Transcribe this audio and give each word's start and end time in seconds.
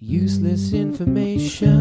Useless 0.00 0.72
information. 0.72 1.74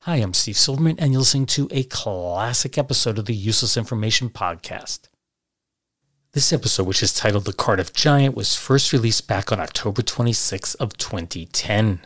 Hi, 0.00 0.16
I'm 0.16 0.34
Steve 0.34 0.56
Silverman, 0.58 0.98
and 0.98 1.12
you're 1.12 1.20
listening 1.20 1.46
to 1.46 1.68
a 1.70 1.84
classic 1.84 2.76
episode 2.76 3.20
of 3.20 3.26
the 3.26 3.34
Useless 3.36 3.76
Information 3.76 4.30
Podcast. 4.30 5.02
This 6.32 6.52
episode, 6.52 6.88
which 6.88 7.04
is 7.04 7.14
titled 7.14 7.44
The 7.44 7.52
Cardiff 7.52 7.92
Giant, 7.92 8.34
was 8.34 8.56
first 8.56 8.92
released 8.92 9.28
back 9.28 9.52
on 9.52 9.60
October 9.60 10.02
26th 10.02 10.74
of 10.80 10.96
2010. 10.96 12.04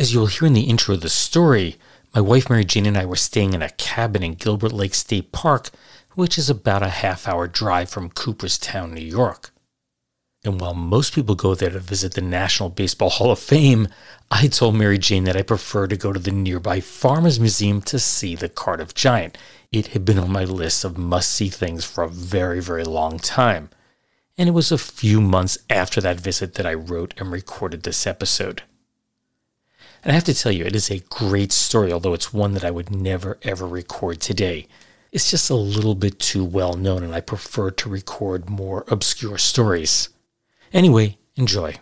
As 0.00 0.12
you 0.12 0.18
will 0.18 0.26
hear 0.26 0.48
in 0.48 0.54
the 0.54 0.62
intro 0.62 0.96
of 0.96 1.02
the 1.02 1.10
story, 1.10 1.76
my 2.12 2.20
wife 2.20 2.50
Mary 2.50 2.64
Jane 2.64 2.86
and 2.86 2.98
I 2.98 3.06
were 3.06 3.14
staying 3.14 3.54
in 3.54 3.62
a 3.62 3.70
cabin 3.70 4.24
in 4.24 4.34
Gilbert 4.34 4.72
Lake 4.72 4.94
State 4.94 5.30
Park, 5.30 5.70
which 6.16 6.36
is 6.36 6.50
about 6.50 6.82
a 6.82 6.88
half 6.88 7.28
hour 7.28 7.46
drive 7.46 7.88
from 7.88 8.10
Cooperstown, 8.10 8.94
New 8.94 9.00
York. 9.00 9.53
And 10.44 10.60
while 10.60 10.74
most 10.74 11.14
people 11.14 11.34
go 11.34 11.54
there 11.54 11.70
to 11.70 11.80
visit 11.80 12.12
the 12.12 12.20
National 12.20 12.68
Baseball 12.68 13.08
Hall 13.08 13.30
of 13.30 13.38
Fame, 13.38 13.88
I 14.30 14.46
told 14.48 14.74
Mary 14.74 14.98
Jane 14.98 15.24
that 15.24 15.38
I 15.38 15.42
prefer 15.42 15.86
to 15.86 15.96
go 15.96 16.12
to 16.12 16.20
the 16.20 16.30
nearby 16.30 16.80
Farmers 16.80 17.40
Museum 17.40 17.80
to 17.82 17.98
see 17.98 18.34
the 18.34 18.50
Cardiff 18.50 18.94
Giant. 18.94 19.38
It 19.72 19.88
had 19.88 20.04
been 20.04 20.18
on 20.18 20.30
my 20.30 20.44
list 20.44 20.84
of 20.84 20.98
must 20.98 21.30
see 21.30 21.48
things 21.48 21.86
for 21.86 22.04
a 22.04 22.08
very, 22.08 22.60
very 22.60 22.84
long 22.84 23.18
time. 23.18 23.70
And 24.36 24.48
it 24.48 24.52
was 24.52 24.70
a 24.70 24.76
few 24.76 25.22
months 25.22 25.56
after 25.70 26.02
that 26.02 26.20
visit 26.20 26.54
that 26.54 26.66
I 26.66 26.74
wrote 26.74 27.14
and 27.16 27.32
recorded 27.32 27.84
this 27.84 28.06
episode. 28.06 28.64
And 30.02 30.12
I 30.12 30.14
have 30.14 30.24
to 30.24 30.34
tell 30.34 30.52
you, 30.52 30.66
it 30.66 30.76
is 30.76 30.90
a 30.90 30.98
great 31.08 31.52
story, 31.52 31.90
although 31.90 32.12
it's 32.12 32.34
one 32.34 32.52
that 32.52 32.64
I 32.64 32.70
would 32.70 32.90
never 32.90 33.38
ever 33.42 33.66
record 33.66 34.20
today. 34.20 34.66
It's 35.10 35.30
just 35.30 35.48
a 35.48 35.54
little 35.54 35.94
bit 35.94 36.18
too 36.18 36.44
well 36.44 36.74
known, 36.74 37.02
and 37.02 37.14
I 37.14 37.20
prefer 37.20 37.70
to 37.70 37.88
record 37.88 38.50
more 38.50 38.84
obscure 38.88 39.38
stories. 39.38 40.10
Anyway, 40.74 41.16
enjoy. 41.36 41.76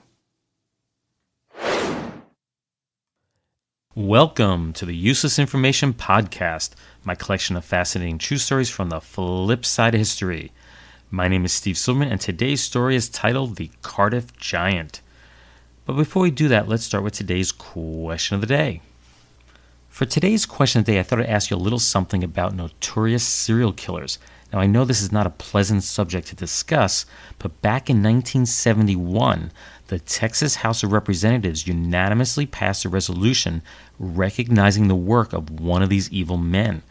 Welcome 3.95 4.75
to 4.75 4.85
the 4.85 4.95
Useless 4.95 5.39
Information 5.39 5.95
Podcast, 5.95 6.73
my 7.03 7.15
collection 7.15 7.57
of 7.57 7.65
fascinating 7.65 8.19
true 8.19 8.37
stories 8.37 8.69
from 8.69 8.91
the 8.91 9.01
flip 9.01 9.65
side 9.65 9.95
of 9.95 9.99
history. 9.99 10.53
My 11.11 11.27
name 11.27 11.47
is 11.47 11.55
Steve 11.55 11.79
Silverman, 11.79 12.11
and 12.11 12.21
today's 12.21 12.61
story 12.61 12.95
is 12.95 13.09
titled 13.09 13.57
The 13.57 13.71
Cardiff 13.81 14.37
Giant. 14.37 15.01
But 15.87 15.95
before 15.95 16.25
we 16.25 16.31
do 16.31 16.49
that, 16.49 16.69
let's 16.69 16.85
start 16.85 17.03
with 17.03 17.15
today's 17.15 17.51
question 17.51 18.35
of 18.35 18.43
the 18.43 18.47
day. 18.47 18.83
For 19.89 20.05
today's 20.05 20.45
question 20.45 20.81
of 20.81 20.85
the 20.85 20.93
day, 20.93 20.99
I 21.01 21.03
thought 21.03 21.21
I'd 21.21 21.27
ask 21.27 21.51
you 21.51 21.57
a 21.57 21.59
little 21.59 21.79
something 21.79 22.23
about 22.23 22.55
notorious 22.55 23.27
serial 23.27 23.73
killers. 23.73 24.19
Now, 24.53 24.61
I 24.61 24.67
know 24.67 24.85
this 24.85 25.01
is 25.01 25.11
not 25.11 25.27
a 25.27 25.31
pleasant 25.31 25.83
subject 25.83 26.29
to 26.29 26.37
discuss, 26.37 27.07
but 27.39 27.63
back 27.63 27.89
in 27.89 28.03
1971, 28.03 29.51
the 29.87 29.99
Texas 29.99 30.57
House 30.57 30.83
of 30.83 30.93
Representatives 30.93 31.67
unanimously 31.67 32.45
passed 32.45 32.85
a 32.85 32.91
resolution 32.91 33.63
recognizing 33.99 34.89
the 34.89 34.95
work 34.95 35.33
of 35.33 35.49
one 35.49 35.83
of 35.83 35.89
these 35.89 36.11
evil 36.13 36.37
men. 36.37 36.83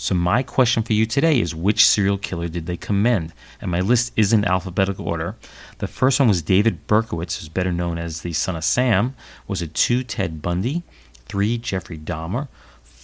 So, 0.00 0.14
my 0.14 0.44
question 0.44 0.84
for 0.84 0.92
you 0.92 1.06
today 1.06 1.40
is 1.40 1.56
which 1.56 1.84
serial 1.84 2.18
killer 2.18 2.46
did 2.46 2.66
they 2.66 2.76
commend? 2.76 3.32
And 3.60 3.68
my 3.68 3.80
list 3.80 4.12
is 4.14 4.32
in 4.32 4.44
alphabetical 4.44 5.08
order. 5.08 5.34
The 5.78 5.88
first 5.88 6.20
one 6.20 6.28
was 6.28 6.40
David 6.40 6.86
Berkowitz, 6.86 7.38
who's 7.38 7.48
better 7.48 7.72
known 7.72 7.98
as 7.98 8.22
the 8.22 8.32
son 8.32 8.54
of 8.54 8.62
Sam. 8.62 9.16
Was 9.48 9.60
it 9.60 9.74
two, 9.74 10.04
Ted 10.04 10.40
Bundy? 10.40 10.84
Three, 11.26 11.58
Jeffrey 11.58 11.98
Dahmer? 11.98 12.46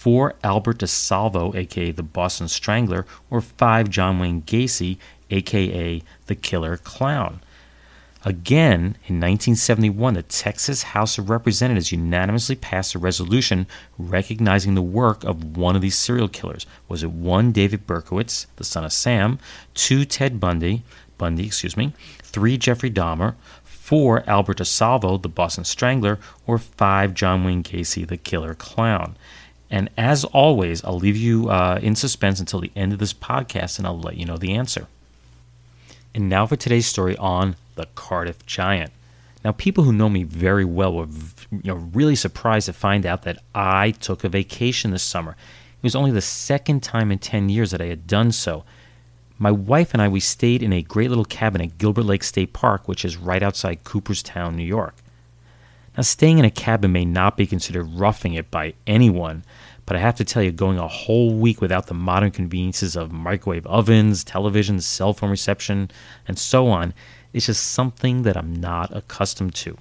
Four, 0.04 0.34
Albert 0.44 0.80
DeSalvo, 0.80 1.54
aka 1.54 1.90
the 1.90 2.02
Boston 2.02 2.46
Strangler, 2.46 3.06
or 3.30 3.40
five, 3.40 3.88
John 3.88 4.18
Wayne 4.18 4.42
Gacy, 4.42 4.98
aka 5.30 6.02
the 6.26 6.34
Killer 6.34 6.76
Clown. 6.76 7.40
Again, 8.22 8.98
in 9.06 9.16
1971, 9.18 10.12
the 10.12 10.22
Texas 10.22 10.82
House 10.82 11.16
of 11.16 11.30
Representatives 11.30 11.90
unanimously 11.90 12.54
passed 12.54 12.94
a 12.94 12.98
resolution 12.98 13.66
recognizing 13.96 14.74
the 14.74 14.82
work 14.82 15.24
of 15.24 15.56
one 15.56 15.74
of 15.74 15.80
these 15.80 15.96
serial 15.96 16.28
killers. 16.28 16.66
Was 16.86 17.02
it 17.02 17.10
one, 17.10 17.50
David 17.50 17.86
Berkowitz, 17.86 18.44
the 18.56 18.64
son 18.64 18.84
of 18.84 18.92
Sam, 18.92 19.38
two, 19.72 20.04
Ted 20.04 20.38
Bundy, 20.38 20.82
Bundy, 21.16 21.46
excuse 21.46 21.78
me, 21.78 21.94
three, 22.22 22.58
Jeffrey 22.58 22.90
Dahmer, 22.90 23.36
four, 23.62 24.22
Albert 24.28 24.58
DeSalvo, 24.58 25.22
the 25.22 25.30
Boston 25.30 25.64
Strangler, 25.64 26.18
or 26.46 26.58
five, 26.58 27.14
John 27.14 27.42
Wayne 27.42 27.62
Gacy, 27.62 28.06
the 28.06 28.18
Killer 28.18 28.54
Clown? 28.54 29.16
And 29.70 29.90
as 29.96 30.24
always, 30.24 30.84
I'll 30.84 30.98
leave 30.98 31.16
you 31.16 31.48
uh, 31.48 31.80
in 31.82 31.96
suspense 31.96 32.40
until 32.40 32.60
the 32.60 32.70
end 32.76 32.92
of 32.92 32.98
this 32.98 33.12
podcast 33.12 33.78
and 33.78 33.86
I'll 33.86 33.98
let 33.98 34.16
you 34.16 34.24
know 34.24 34.36
the 34.36 34.54
answer. 34.54 34.86
And 36.14 36.28
now 36.28 36.46
for 36.46 36.56
today's 36.56 36.86
story 36.86 37.16
on 37.16 37.56
the 37.74 37.86
Cardiff 37.94 38.44
Giant. 38.46 38.92
Now, 39.44 39.52
people 39.52 39.84
who 39.84 39.92
know 39.92 40.08
me 40.08 40.22
very 40.22 40.64
well 40.64 40.94
were 40.94 41.08
you 41.50 41.60
know, 41.64 41.74
really 41.92 42.16
surprised 42.16 42.66
to 42.66 42.72
find 42.72 43.04
out 43.04 43.22
that 43.22 43.42
I 43.54 43.90
took 43.90 44.24
a 44.24 44.28
vacation 44.28 44.90
this 44.90 45.02
summer. 45.02 45.32
It 45.32 45.82
was 45.82 45.94
only 45.94 46.12
the 46.12 46.22
second 46.22 46.82
time 46.82 47.12
in 47.12 47.18
10 47.18 47.50
years 47.50 47.70
that 47.72 47.82
I 47.82 47.86
had 47.86 48.06
done 48.06 48.32
so. 48.32 48.64
My 49.38 49.50
wife 49.50 49.92
and 49.92 50.00
I, 50.00 50.08
we 50.08 50.20
stayed 50.20 50.62
in 50.62 50.72
a 50.72 50.80
great 50.80 51.10
little 51.10 51.26
cabin 51.26 51.60
at 51.60 51.76
Gilbert 51.76 52.04
Lake 52.04 52.24
State 52.24 52.54
Park, 52.54 52.88
which 52.88 53.04
is 53.04 53.18
right 53.18 53.42
outside 53.42 53.84
Cooperstown, 53.84 54.56
New 54.56 54.64
York. 54.64 54.94
Now, 55.96 56.02
staying 56.02 56.38
in 56.38 56.44
a 56.44 56.50
cabin 56.50 56.92
may 56.92 57.04
not 57.04 57.36
be 57.36 57.46
considered 57.46 57.84
roughing 57.84 58.34
it 58.34 58.50
by 58.50 58.74
anyone, 58.86 59.44
but 59.86 59.96
I 59.96 60.00
have 60.00 60.16
to 60.16 60.24
tell 60.24 60.42
you, 60.42 60.50
going 60.50 60.78
a 60.78 60.88
whole 60.88 61.34
week 61.34 61.60
without 61.60 61.86
the 61.86 61.94
modern 61.94 62.30
conveniences 62.30 62.96
of 62.96 63.12
microwave 63.12 63.66
ovens, 63.66 64.24
televisions, 64.24 64.82
cell 64.82 65.12
phone 65.12 65.30
reception, 65.30 65.90
and 66.26 66.38
so 66.38 66.68
on 66.68 66.94
is 67.32 67.46
just 67.46 67.64
something 67.64 68.22
that 68.22 68.36
I'm 68.36 68.54
not 68.54 68.96
accustomed 68.96 69.54
to. 69.56 69.76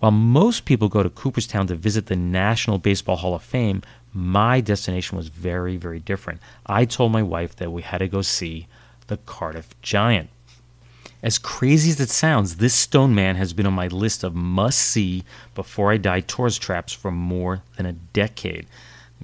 While 0.00 0.10
most 0.10 0.64
people 0.64 0.88
go 0.88 1.02
to 1.02 1.10
Cooperstown 1.10 1.68
to 1.68 1.76
visit 1.76 2.06
the 2.06 2.16
National 2.16 2.78
Baseball 2.78 3.16
Hall 3.16 3.36
of 3.36 3.42
Fame, 3.42 3.82
my 4.12 4.60
destination 4.60 5.16
was 5.16 5.28
very, 5.28 5.76
very 5.76 6.00
different. 6.00 6.40
I 6.66 6.84
told 6.84 7.12
my 7.12 7.22
wife 7.22 7.54
that 7.56 7.70
we 7.70 7.82
had 7.82 7.98
to 7.98 8.08
go 8.08 8.20
see 8.20 8.66
the 9.06 9.16
Cardiff 9.18 9.80
Giant. 9.80 10.28
As 11.22 11.38
crazy 11.38 11.90
as 11.90 12.00
it 12.00 12.10
sounds, 12.10 12.56
this 12.56 12.74
stone 12.74 13.14
man 13.14 13.36
has 13.36 13.52
been 13.52 13.66
on 13.66 13.74
my 13.74 13.86
list 13.86 14.24
of 14.24 14.34
must 14.34 14.78
see 14.78 15.22
before 15.54 15.92
I 15.92 15.96
die 15.96 16.18
tourist 16.18 16.60
traps 16.60 16.92
for 16.92 17.12
more 17.12 17.62
than 17.76 17.86
a 17.86 17.92
decade, 17.92 18.66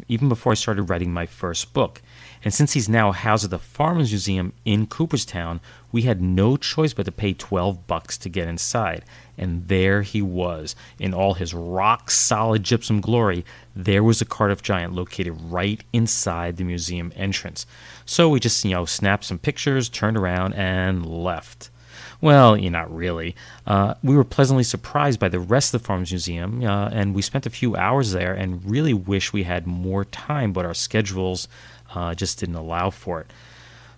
even 0.07 0.29
before 0.29 0.53
I 0.53 0.55
started 0.55 0.85
writing 0.85 1.13
my 1.13 1.27
first 1.27 1.73
book. 1.73 2.01
And 2.45 2.55
since 2.55 2.75
he's 2.75 2.89
now 2.89 3.11
housed 3.11 3.43
at 3.43 3.51
the 3.51 3.59
Farmers 3.59 4.13
Museum 4.13 4.53
in 4.65 4.87
Cooperstown, 4.87 5.61
we 5.91 6.03
had 6.03 6.23
no 6.23 6.57
choice 6.57 6.93
but 6.93 7.05
to 7.07 7.11
pay 7.11 7.33
12 7.33 7.89
bucks 7.89 8.17
to 8.19 8.29
get 8.29 8.47
inside. 8.47 9.05
And 9.37 9.67
there 9.67 10.03
he 10.03 10.23
was, 10.23 10.77
in 11.01 11.13
all 11.13 11.35
his 11.35 11.53
rock 11.53 12.13
solid 12.13 12.63
gypsum 12.63 13.01
glory. 13.01 13.45
There 13.75 14.05
was 14.05 14.21
a 14.21 14.25
Cardiff 14.25 14.63
Giant 14.63 14.93
located 14.93 15.37
right 15.51 15.83
inside 15.93 16.59
the 16.59 16.65
museum 16.65 17.13
entrance. 17.17 17.67
So 18.07 18.29
we 18.29 18.39
just, 18.39 18.65
you 18.65 18.71
know, 18.71 18.85
snapped 18.85 19.25
some 19.25 19.41
pictures, 19.41 19.89
turned 19.89 20.17
around, 20.17 20.55
and 20.55 21.05
left. 21.05 21.71
Well, 22.21 22.57
not 22.57 22.93
really. 22.95 23.37
Uh, 23.65 23.95
we 24.03 24.17
were 24.17 24.25
pleasantly 24.25 24.65
surprised 24.65 25.21
by 25.21 25.29
the 25.29 25.39
rest 25.39 25.73
of 25.73 25.81
the 25.81 25.87
Farms 25.87 26.11
Museum, 26.11 26.65
uh, 26.65 26.89
and 26.89 27.15
we 27.15 27.23
spent 27.23 27.47
a 27.47 27.51
few 27.51 27.77
hours 27.77 28.11
there 28.11 28.35
and 28.35 28.69
really 28.69 28.93
wish 28.93 29.33
we 29.33 29.45
had 29.45 29.69
more 29.69 30.05
time, 30.05 30.53
but 30.53 30.65
our 30.65 30.75
schedules 30.75 31.47
uh, 31.95 32.15
just 32.15 32.41
didn't 32.41 32.57
allow 32.57 32.91
for 32.91 33.21
it. 33.21 33.33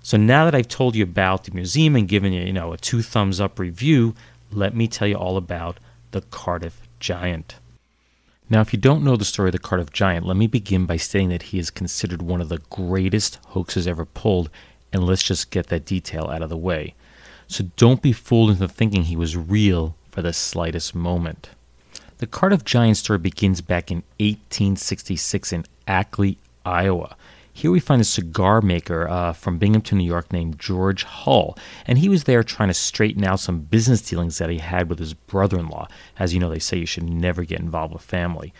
So 0.03 0.17
now 0.17 0.45
that 0.45 0.55
I've 0.55 0.69
told 0.69 0.97
you 0.97 1.03
about 1.03 1.45
the 1.45 1.53
museum 1.53 1.97
and 1.97 2.09
given 2.09 2.33
you, 2.33 2.43
you 2.43 2.53
know, 2.53 2.73
a 2.73 2.77
two 2.77 3.01
thumbs 3.01 3.41
up 3.41 3.59
review, 3.59 4.15
let 4.53 4.75
me 4.75 4.87
tell 4.87 5.09
you 5.09 5.17
all 5.17 5.37
about 5.37 5.79
the 6.11 6.21
Cardiff 6.21 6.83
Giant. 6.99 7.57
Now, 8.51 8.61
if 8.61 8.73
you 8.73 8.79
don't 8.79 9.05
know 9.05 9.17
the 9.17 9.25
story 9.25 9.49
of 9.49 9.53
the 9.53 9.59
Cardiff 9.59 9.93
Giant, 9.93 10.27
let 10.27 10.37
me 10.37 10.47
begin 10.47 10.85
by 10.85 10.97
stating 10.97 11.29
that 11.31 11.45
he 11.45 11.59
is 11.59 11.71
considered 11.71 12.21
one 12.21 12.41
of 12.41 12.49
the 12.49 12.59
greatest 12.69 13.39
hoaxes 13.49 13.87
ever 13.87 14.05
pulled, 14.05 14.51
and 14.93 15.05
let's 15.05 15.23
just 15.23 15.51
get 15.51 15.69
that 15.69 15.87
detail 15.87 16.27
out 16.27 16.43
of 16.43 16.51
the 16.51 16.57
way. 16.57 16.95
So 17.51 17.65
don't 17.77 18.01
be 18.01 18.13
fooled 18.13 18.51
into 18.51 18.69
thinking 18.69 19.03
he 19.03 19.17
was 19.17 19.37
real 19.37 19.97
for 20.13 20.23
the 20.23 20.33
slightest 20.33 20.95
moment. 20.95 21.51
The 22.19 22.29
Cardiff 22.29 22.65
Giant 22.65 22.97
story 22.97 23.19
begins 23.19 23.61
back 23.61 23.91
in 23.91 24.05
1866 24.21 25.53
in 25.53 25.65
Ackley, 25.89 26.39
Iowa. 26.65 27.17
Here 27.53 27.73
we 27.73 27.81
find 27.81 28.01
a 28.01 28.05
cigar 28.05 28.61
maker 28.61 29.09
uh, 29.09 29.33
from 29.33 29.59
Binghamton, 29.59 29.99
New 29.99 30.05
York, 30.05 30.33
named 30.33 30.61
George 30.61 31.03
Hull, 31.03 31.59
and 31.89 31.99
he 31.99 32.09
was 32.09 32.23
there 32.23 32.45
trying 32.45 32.69
to 32.69 32.75
straighten 32.75 33.25
out 33.25 33.41
some 33.41 33.63
business 33.63 34.01
dealings 34.01 34.39
that 34.39 34.49
he 34.49 34.59
had 34.59 34.89
with 34.89 35.01
his 35.01 35.15
brother 35.15 35.59
in 35.59 35.67
law. 35.67 35.89
As 36.21 36.33
you 36.33 36.39
know, 36.39 36.51
they 36.51 36.61
say 36.61 36.79
you 36.79 36.87
should 36.87 37.11
never 37.11 37.43
get 37.43 37.59
involved 37.59 37.93
with 37.93 38.03
family. 38.03 38.55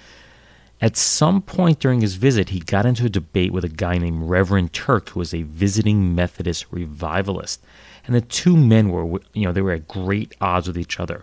At 0.81 0.97
some 0.97 1.43
point 1.43 1.79
during 1.79 2.01
his 2.01 2.17
visit, 2.17 2.49
he 2.49 2.59
got 2.59 2.87
into 2.87 3.07
a 3.07 3.09
debate 3.09 3.53
with 3.53 3.65
a 3.65 3.69
guy 3.69 3.99
named 3.99 4.29
Reverend 4.29 4.73
Turk, 4.73 5.11
who 5.11 5.21
was 5.21 5.33
a 5.33 5.43
visiting 5.43 6.13
Methodist 6.17 6.67
revivalist. 6.73 7.63
And 8.11 8.17
the 8.17 8.27
two 8.27 8.57
men 8.57 8.89
were, 8.89 9.21
you 9.35 9.45
know, 9.45 9.53
they 9.53 9.61
were 9.63 9.71
at 9.71 9.87
great 9.87 10.35
odds 10.41 10.67
with 10.67 10.77
each 10.77 10.99
other. 10.99 11.23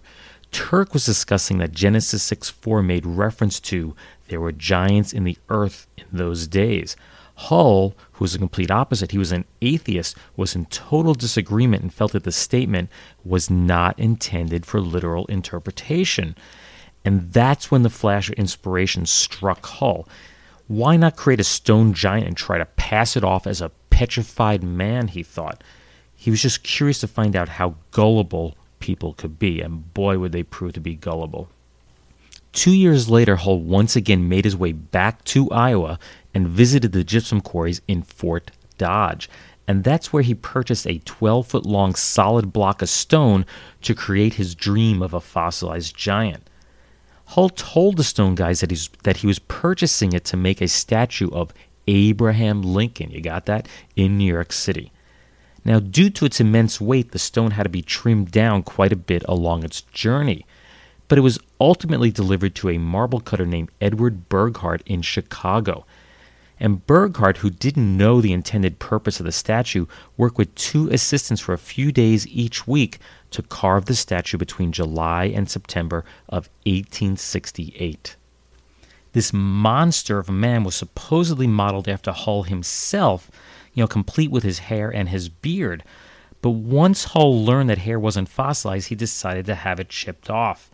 Turk 0.54 0.94
was 0.94 1.06
discussing 1.06 1.58
that 1.58 1.74
Genesis 1.74 2.24
6 2.24 2.50
4 2.50 2.82
made 2.82 3.06
reference 3.06 3.60
to 3.60 3.94
there 4.30 4.40
were 4.40 4.54
giants 4.54 5.12
in 5.12 5.26
the 5.26 5.38
earth 5.50 5.86
in 5.98 6.06
those 6.14 6.48
days. 6.48 6.96
Hull, 7.36 7.94
who 8.14 8.24
was 8.24 8.32
the 8.32 8.40
complete 8.40 8.72
opposite, 8.72 9.12
he 9.12 9.18
was 9.18 9.34
an 9.34 9.44
atheist, 9.62 10.16
was 10.38 10.56
in 10.56 10.68
total 10.68 11.14
disagreement 11.14 11.84
and 11.84 11.94
felt 11.94 12.14
that 12.14 12.24
the 12.24 12.32
statement 12.32 12.90
was 13.26 13.50
not 13.50 14.00
intended 14.00 14.66
for 14.66 14.80
literal 14.80 15.26
interpretation. 15.26 16.38
And 17.04 17.34
that's 17.34 17.70
when 17.70 17.84
the 17.84 17.90
flash 17.90 18.30
of 18.30 18.36
inspiration 18.36 19.06
struck 19.06 19.66
Hull. 19.66 20.08
Why 20.68 20.96
not 20.96 21.18
create 21.18 21.42
a 21.42 21.44
stone 21.44 21.92
giant 21.92 22.28
and 22.28 22.38
try 22.38 22.58
to 22.58 22.66
pass 22.66 23.18
it 23.18 23.26
off 23.26 23.46
as 23.46 23.60
a 23.60 23.72
petrified 23.90 24.64
man, 24.64 25.10
he 25.10 25.22
thought. 25.22 25.62
He 26.18 26.32
was 26.32 26.42
just 26.42 26.64
curious 26.64 27.00
to 27.00 27.08
find 27.08 27.36
out 27.36 27.48
how 27.48 27.76
gullible 27.92 28.58
people 28.80 29.14
could 29.14 29.40
be, 29.40 29.62
and 29.62 29.94
boy, 29.94 30.18
would 30.18 30.32
they 30.32 30.44
prove 30.44 30.74
to 30.74 30.80
be 30.80 30.96
gullible. 30.96 31.50
Two 32.52 32.74
years 32.74 33.08
later, 33.08 33.36
Hull 33.36 33.60
once 33.60 33.96
again 33.96 34.28
made 34.28 34.44
his 34.44 34.56
way 34.56 34.72
back 34.72 35.24
to 35.26 35.50
Iowa 35.52 36.00
and 36.34 36.48
visited 36.48 36.92
the 36.92 37.04
gypsum 37.04 37.40
quarries 37.40 37.82
in 37.88 38.02
Fort 38.02 38.52
Dodge. 38.80 39.30
And 39.68 39.84
that's 39.84 40.12
where 40.12 40.24
he 40.24 40.34
purchased 40.34 40.88
a 40.88 41.00
12 41.00 41.46
foot 41.46 41.66
long 41.68 41.94
solid 41.94 42.52
block 42.52 42.82
of 42.82 42.90
stone 42.90 43.46
to 43.84 43.94
create 43.94 44.36
his 44.36 44.56
dream 44.56 45.04
of 45.04 45.14
a 45.14 45.22
fossilized 45.22 45.96
giant. 45.96 46.50
Hull 47.26 47.50
told 47.50 47.98
the 47.98 48.04
stone 48.04 48.34
guys 48.36 48.62
that, 48.62 48.72
he's, 48.72 48.90
that 49.04 49.18
he 49.18 49.28
was 49.28 49.40
purchasing 49.40 50.14
it 50.14 50.24
to 50.26 50.38
make 50.38 50.62
a 50.62 50.68
statue 50.68 51.30
of 51.32 51.54
Abraham 51.88 52.64
Lincoln, 52.64 53.12
you 53.12 53.22
got 53.22 53.46
that, 53.46 53.68
in 53.96 54.18
New 54.18 54.34
York 54.34 54.52
City. 54.52 54.92
Now, 55.66 55.80
due 55.80 56.10
to 56.12 56.26
its 56.26 56.40
immense 56.40 56.80
weight, 56.80 57.12
the 57.12 57.20
stone 57.20 57.52
had 57.52 57.64
to 57.64 57.70
be 57.70 57.82
trimmed 57.82 58.32
down 58.32 58.64
quite 58.64 58.94
a 58.94 58.98
bit 58.98 59.24
along 59.28 59.64
its 59.64 59.82
journey 59.82 60.46
but 61.08 61.18
it 61.18 61.22
was 61.22 61.40
ultimately 61.60 62.12
delivered 62.12 62.56
to 62.56 62.70
a 62.70 62.78
marble 62.78 63.20
cutter 63.20 63.46
named 63.46 63.72
Edward 63.80 64.30
Burghardt 64.30 64.82
in 64.86 65.02
Chicago. 65.02 65.86
And 66.60 66.86
Burghardt, 66.86 67.38
who 67.38 67.50
didn't 67.50 67.98
know 67.98 68.20
the 68.20 68.34
intended 68.34 68.80
purpose 68.80 69.20
of 69.20 69.26
the 69.26 69.32
statue, 69.32 69.86
worked 70.18 70.38
with 70.38 70.54
two 70.56 70.90
assistants 70.90 71.42
for 71.42 71.54
a 71.54 71.58
few 71.58 71.92
days 71.92 72.28
each 72.28 72.68
week 72.68 73.00
to 73.32 73.44
carve 73.44 73.86
the 73.86 73.96
statue 73.96 74.38
between 74.38 74.72
July 74.72 75.26
and 75.26 75.50
September 75.50 76.04
of 76.28 76.50
1868. 76.66 78.16
This 79.14 79.32
monster 79.32 80.18
of 80.18 80.30
a 80.30 80.34
man 80.34 80.64
was 80.64 80.76
supposedly 80.76 81.48
modeled 81.48 81.88
after 81.88 82.12
Hull 82.12 82.44
himself, 82.44 83.32
you 83.78 83.84
know, 83.84 83.88
complete 83.88 84.32
with 84.32 84.42
his 84.42 84.58
hair 84.58 84.90
and 84.90 85.10
his 85.10 85.30
beard. 85.30 85.84
But 86.42 86.50
once 86.50 87.04
Hull 87.04 87.46
learned 87.46 87.70
that 87.70 87.78
hair 87.78 88.00
wasn't 88.00 88.28
fossilized, 88.28 88.88
he 88.88 88.96
decided 88.96 89.46
to 89.46 89.54
have 89.54 89.80
it 89.80 89.90
chipped 89.90 90.32
off. 90.32 90.72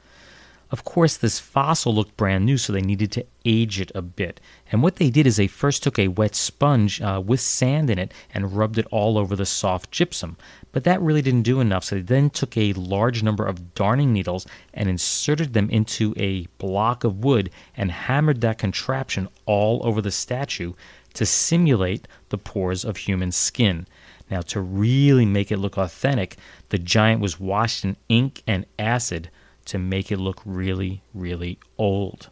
Of 0.71 0.85
course, 0.85 1.17
this 1.17 1.37
fossil 1.37 1.93
looked 1.93 2.15
brand 2.15 2.45
new, 2.45 2.57
so 2.57 2.71
they 2.71 2.81
needed 2.81 3.11
to 3.11 3.25
age 3.43 3.81
it 3.81 3.91
a 3.93 4.01
bit. 4.01 4.39
And 4.71 4.81
what 4.81 4.95
they 4.95 5.09
did 5.09 5.27
is 5.27 5.35
they 5.35 5.47
first 5.47 5.83
took 5.83 5.99
a 5.99 6.07
wet 6.07 6.33
sponge 6.33 7.01
uh, 7.01 7.21
with 7.23 7.41
sand 7.41 7.89
in 7.89 7.99
it 7.99 8.13
and 8.33 8.55
rubbed 8.55 8.77
it 8.77 8.87
all 8.89 9.17
over 9.17 9.35
the 9.35 9.45
soft 9.45 9.91
gypsum. 9.91 10.37
But 10.71 10.85
that 10.85 11.01
really 11.01 11.21
didn't 11.21 11.43
do 11.43 11.59
enough, 11.59 11.83
so 11.83 11.97
they 11.97 12.01
then 12.01 12.29
took 12.29 12.55
a 12.55 12.71
large 12.73 13.21
number 13.21 13.45
of 13.45 13.75
darning 13.75 14.13
needles 14.13 14.47
and 14.73 14.87
inserted 14.87 15.51
them 15.51 15.69
into 15.69 16.13
a 16.15 16.47
block 16.57 17.03
of 17.03 17.23
wood 17.23 17.49
and 17.75 17.91
hammered 17.91 18.39
that 18.41 18.57
contraption 18.57 19.27
all 19.45 19.85
over 19.85 20.01
the 20.01 20.09
statue 20.09 20.71
to 21.13 21.25
simulate 21.25 22.07
the 22.29 22.37
pores 22.37 22.83
of 22.83 22.97
human 22.97 23.31
skin. 23.31 23.87
Now, 24.29 24.41
to 24.41 24.61
really 24.61 25.25
make 25.25 25.51
it 25.51 25.57
look 25.57 25.77
authentic, 25.77 26.37
the 26.69 26.77
giant 26.77 27.21
was 27.21 27.39
washed 27.39 27.83
in 27.83 27.97
ink 28.09 28.41
and 28.47 28.65
acid 28.79 29.29
to 29.65 29.77
make 29.77 30.11
it 30.11 30.17
look 30.17 30.41
really, 30.45 31.01
really 31.13 31.59
old. 31.77 32.29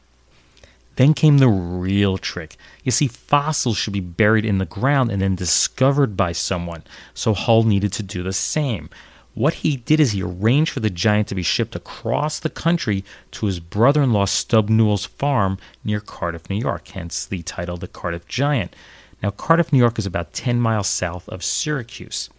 Then 0.96 1.14
came 1.14 1.38
the 1.38 1.48
real 1.48 2.18
trick. 2.18 2.58
You 2.84 2.92
see, 2.92 3.08
fossils 3.08 3.78
should 3.78 3.94
be 3.94 4.02
buried 4.02 4.46
in 4.46 4.58
the 4.58 4.66
ground 4.66 5.12
and 5.12 5.22
then 5.22 5.36
discovered 5.36 6.18
by 6.18 6.32
someone, 6.32 6.84
so 7.14 7.34
Hull 7.34 7.64
needed 7.64 7.94
to 7.94 8.04
do 8.04 8.24
the 8.24 8.34
same. 8.34 8.90
What 9.34 9.56
he 9.56 9.78
did 9.78 10.00
is 10.00 10.12
he 10.12 10.22
arranged 10.22 10.72
for 10.72 10.82
the 10.82 10.90
giant 10.90 11.30
to 11.30 11.36
be 11.36 11.44
shipped 11.44 11.76
across 11.76 12.40
the 12.40 12.50
country 12.50 13.06
to 13.32 13.46
his 13.46 13.62
brother 13.62 14.04
in 14.04 14.12
law 14.12 14.26
Stub 14.26 14.70
Newell's 14.70 15.06
farm 15.06 15.58
near 15.84 16.02
Cardiff, 16.02 16.50
New 16.50 16.58
York, 16.58 16.88
hence 16.90 17.26
the 17.26 17.42
title 17.44 17.78
The 17.78 17.88
Cardiff 17.88 18.28
Giant. 18.28 18.76
Now, 19.24 19.32
Cardiff, 19.32 19.72
New 19.72 19.80
York 19.80 19.98
is 19.98 20.06
about 20.06 20.34
10 20.34 20.60
miles 20.60 20.88
south 20.88 21.30
of 21.30 21.44
Syracuse. 21.44 22.30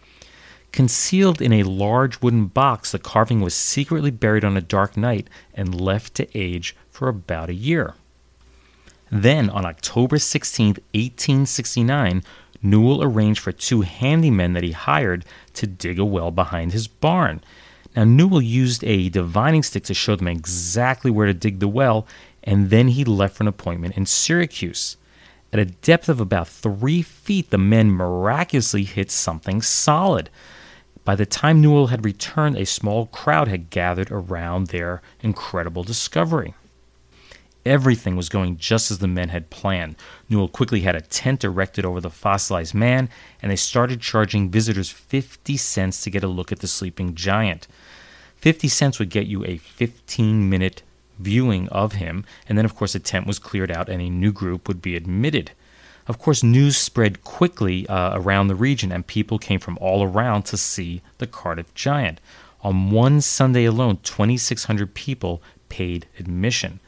Concealed 0.71 1.41
in 1.41 1.53
a 1.53 1.63
large 1.63 2.21
wooden 2.21 2.47
box, 2.47 2.91
the 2.91 2.99
carving 2.99 3.41
was 3.41 3.53
secretly 3.53 4.11
buried 4.11 4.43
on 4.43 4.57
a 4.57 4.61
dark 4.61 4.97
night 4.97 5.27
and 5.53 5.79
left 5.79 6.15
to 6.15 6.37
age 6.37 6.75
for 6.89 7.07
about 7.07 7.49
a 7.49 7.53
year. 7.53 7.95
Then, 9.11 9.49
on 9.51 9.65
October 9.65 10.17
16, 10.17 10.67
1869, 10.67 12.23
Newell 12.63 13.03
arranged 13.03 13.41
for 13.41 13.51
two 13.51 13.81
handymen 13.81 14.53
that 14.53 14.63
he 14.63 14.71
hired 14.71 15.25
to 15.53 15.67
dig 15.67 15.99
a 15.99 16.05
well 16.05 16.31
behind 16.31 16.71
his 16.71 16.87
barn. 16.87 17.43
Now, 17.95 18.05
Newell 18.05 18.41
used 18.41 18.83
a 18.83 19.09
divining 19.09 19.61
stick 19.61 19.83
to 19.83 19.93
show 19.93 20.15
them 20.15 20.27
exactly 20.27 21.11
where 21.11 21.27
to 21.27 21.33
dig 21.33 21.59
the 21.59 21.67
well, 21.67 22.07
and 22.43 22.69
then 22.69 22.87
he 22.87 23.03
left 23.03 23.35
for 23.35 23.43
an 23.43 23.47
appointment 23.47 23.95
in 23.95 24.05
Syracuse. 24.05 24.97
At 25.51 25.59
a 25.59 25.65
depth 25.65 26.09
of 26.09 26.19
about 26.19 26.47
three 26.47 27.03
feet, 27.03 27.51
the 27.51 27.59
men 27.59 27.91
miraculously 27.91 28.83
hit 28.83 29.11
something 29.11 29.61
solid. 29.61 30.31
By 31.05 31.15
the 31.15 31.27
time 31.27 31.61
Newell 31.61 31.87
had 31.87 32.05
returned, 32.05 32.57
a 32.57 32.65
small 32.65 33.05
crowd 33.07 33.47
had 33.47 33.69
gathered 33.69 34.09
around 34.09 34.67
their 34.67 35.01
incredible 35.21 35.83
discovery. 35.83 36.55
Everything 37.65 38.15
was 38.15 38.27
going 38.27 38.57
just 38.57 38.91
as 38.91 38.99
the 38.99 39.07
men 39.07 39.29
had 39.29 39.49
planned. 39.49 39.95
Newell 40.29 40.49
quickly 40.49 40.81
had 40.81 40.95
a 40.95 41.01
tent 41.01 41.43
erected 41.43 41.85
over 41.85 42.01
the 42.01 42.09
fossilized 42.09 42.73
man, 42.73 43.09
and 43.41 43.51
they 43.51 43.55
started 43.55 44.01
charging 44.01 44.51
visitors 44.51 44.89
50 44.89 45.55
cents 45.55 46.01
to 46.03 46.09
get 46.09 46.23
a 46.23 46.27
look 46.27 46.51
at 46.51 46.59
the 46.59 46.67
sleeping 46.67 47.15
giant. 47.15 47.67
50 48.35 48.67
cents 48.67 48.99
would 48.99 49.09
get 49.09 49.27
you 49.27 49.45
a 49.45 49.57
15 49.57 50.49
minute 50.49 50.83
viewing 51.19 51.69
of 51.69 51.93
him, 51.93 52.25
and 52.49 52.57
then, 52.57 52.65
of 52.65 52.75
course, 52.75 52.93
the 52.93 52.99
tent 52.99 53.25
was 53.25 53.39
cleared 53.39 53.71
out 53.71 53.87
and 53.87 54.01
a 54.01 54.09
new 54.09 54.33
group 54.33 54.67
would 54.67 54.81
be 54.81 54.95
admitted. 54.95 55.51
Of 56.05 56.19
course, 56.19 56.43
news 56.43 56.75
spread 56.75 57.23
quickly 57.23 57.87
uh, 57.87 58.19
around 58.19 58.47
the 58.47 58.55
region, 58.55 58.91
and 58.91 59.07
people 59.07 59.39
came 59.39 59.61
from 59.61 59.77
all 59.79 60.03
around 60.03 60.43
to 60.45 60.57
see 60.57 61.01
the 61.19 61.27
Cardiff 61.27 61.73
Giant. 61.73 62.19
On 62.61 62.91
one 62.91 63.21
Sunday 63.21 63.63
alone, 63.63 63.99
2,600 64.03 64.93
people 64.93 65.41
paid 65.69 66.07
admission. 66.19 66.81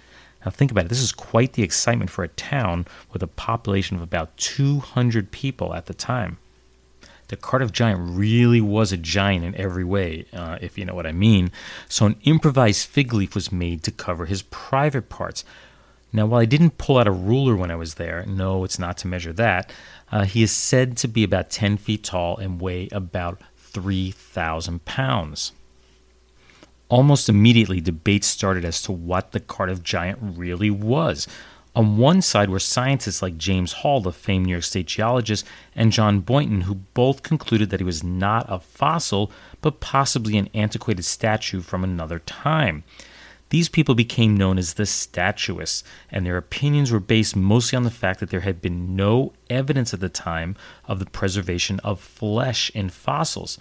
Now, 0.46 0.52
think 0.52 0.70
about 0.70 0.86
it. 0.86 0.90
This 0.90 1.02
is 1.02 1.12
quite 1.12 1.54
the 1.54 1.64
excitement 1.64 2.12
for 2.12 2.24
a 2.24 2.28
town 2.30 2.86
with 3.12 3.24
a 3.24 3.28
population 3.28 3.98
of 3.98 4.04
about 4.04 4.38
200 4.38 5.32
people 5.32 5.74
at 5.74 5.88
the 5.88 5.94
time. 5.94 6.38
The 7.30 7.36
Cardiff 7.36 7.72
Giant 7.72 8.16
really 8.16 8.62
was 8.62 8.92
a 8.92 8.98
giant 8.98 9.44
in 9.44 9.56
every 9.56 9.84
way, 9.84 10.26
uh, 10.32 10.60
if 10.62 10.78
you 10.78 10.86
know 10.86 10.94
what 10.94 11.08
I 11.08 11.12
mean. 11.12 11.52
So, 11.90 12.06
an 12.06 12.18
improvised 12.24 12.88
fig 12.88 13.12
leaf 13.14 13.34
was 13.34 13.52
made 13.52 13.82
to 13.84 13.92
cover 13.92 14.28
his 14.28 14.44
private 14.44 15.10
parts. 15.10 15.44
Now, 16.14 16.28
while 16.28 16.42
I 16.42 16.46
didn't 16.46 16.78
pull 16.78 17.00
out 17.00 17.08
a 17.08 17.12
ruler 17.12 17.56
when 17.56 17.72
I 17.72 17.76
was 17.76 17.96
there, 17.96 18.24
no, 18.28 18.64
it's 18.64 18.78
not 18.78 18.98
to 19.00 19.08
measure 19.08 19.34
that, 19.34 19.74
uh, 20.12 20.26
he 20.26 20.44
is 20.44 20.52
said 20.52 20.96
to 20.98 21.08
be 21.08 21.24
about 21.24 21.50
10 21.50 21.78
feet 21.78 22.04
tall 22.04 22.38
and 22.38 22.62
weigh 22.62 22.88
about 22.92 23.42
3,000 23.58 24.86
pounds. 24.86 25.52
Almost 26.88 27.30
immediately, 27.30 27.82
debates 27.82 28.28
started 28.28 28.64
as 28.64 28.82
to 28.84 28.92
what 28.92 29.32
the 29.32 29.40
Cardiff 29.40 29.82
giant 29.82 30.20
really 30.22 30.70
was. 30.70 31.28
On 31.76 31.98
one 31.98 32.22
side 32.22 32.50
were 32.50 32.60
scientists 32.60 33.22
like 33.22 33.38
James 33.38 33.74
Hall, 33.74 34.00
the 34.00 34.14
famed 34.14 34.46
New 34.46 34.52
York 34.52 34.64
State 34.64 34.86
geologist, 34.86 35.46
and 35.76 35.92
John 35.92 36.22
Boynton, 36.22 36.62
who 36.62 36.76
both 36.76 37.22
concluded 37.22 37.70
that 37.70 37.82
he 37.82 37.86
was 37.86 38.04
not 38.04 38.46
a 38.48 38.60
fossil, 38.60 39.30
but 39.62 39.82
possibly 39.82 40.38
an 40.38 40.48
antiquated 40.54 41.04
statue 41.04 41.60
from 41.60 41.84
another 41.84 42.20
time. 42.20 42.84
These 43.50 43.68
people 43.68 43.94
became 43.94 44.38
known 44.38 44.58
as 44.58 44.76
the 44.76 44.86
statuists, 44.86 45.84
and 46.10 46.26
their 46.26 46.38
opinions 46.38 46.92
were 46.92 47.00
based 47.02 47.36
mostly 47.36 47.76
on 47.76 47.84
the 47.84 47.92
fact 47.92 48.20
that 48.20 48.30
there 48.30 48.40
had 48.42 48.62
been 48.62 48.96
no 48.96 49.34
evidence 49.50 49.94
at 49.94 50.00
the 50.00 50.10
time 50.10 50.56
of 50.86 51.00
the 51.00 51.06
preservation 51.06 51.80
of 51.82 52.00
flesh 52.00 52.72
in 52.74 52.90
fossils. 52.90 53.58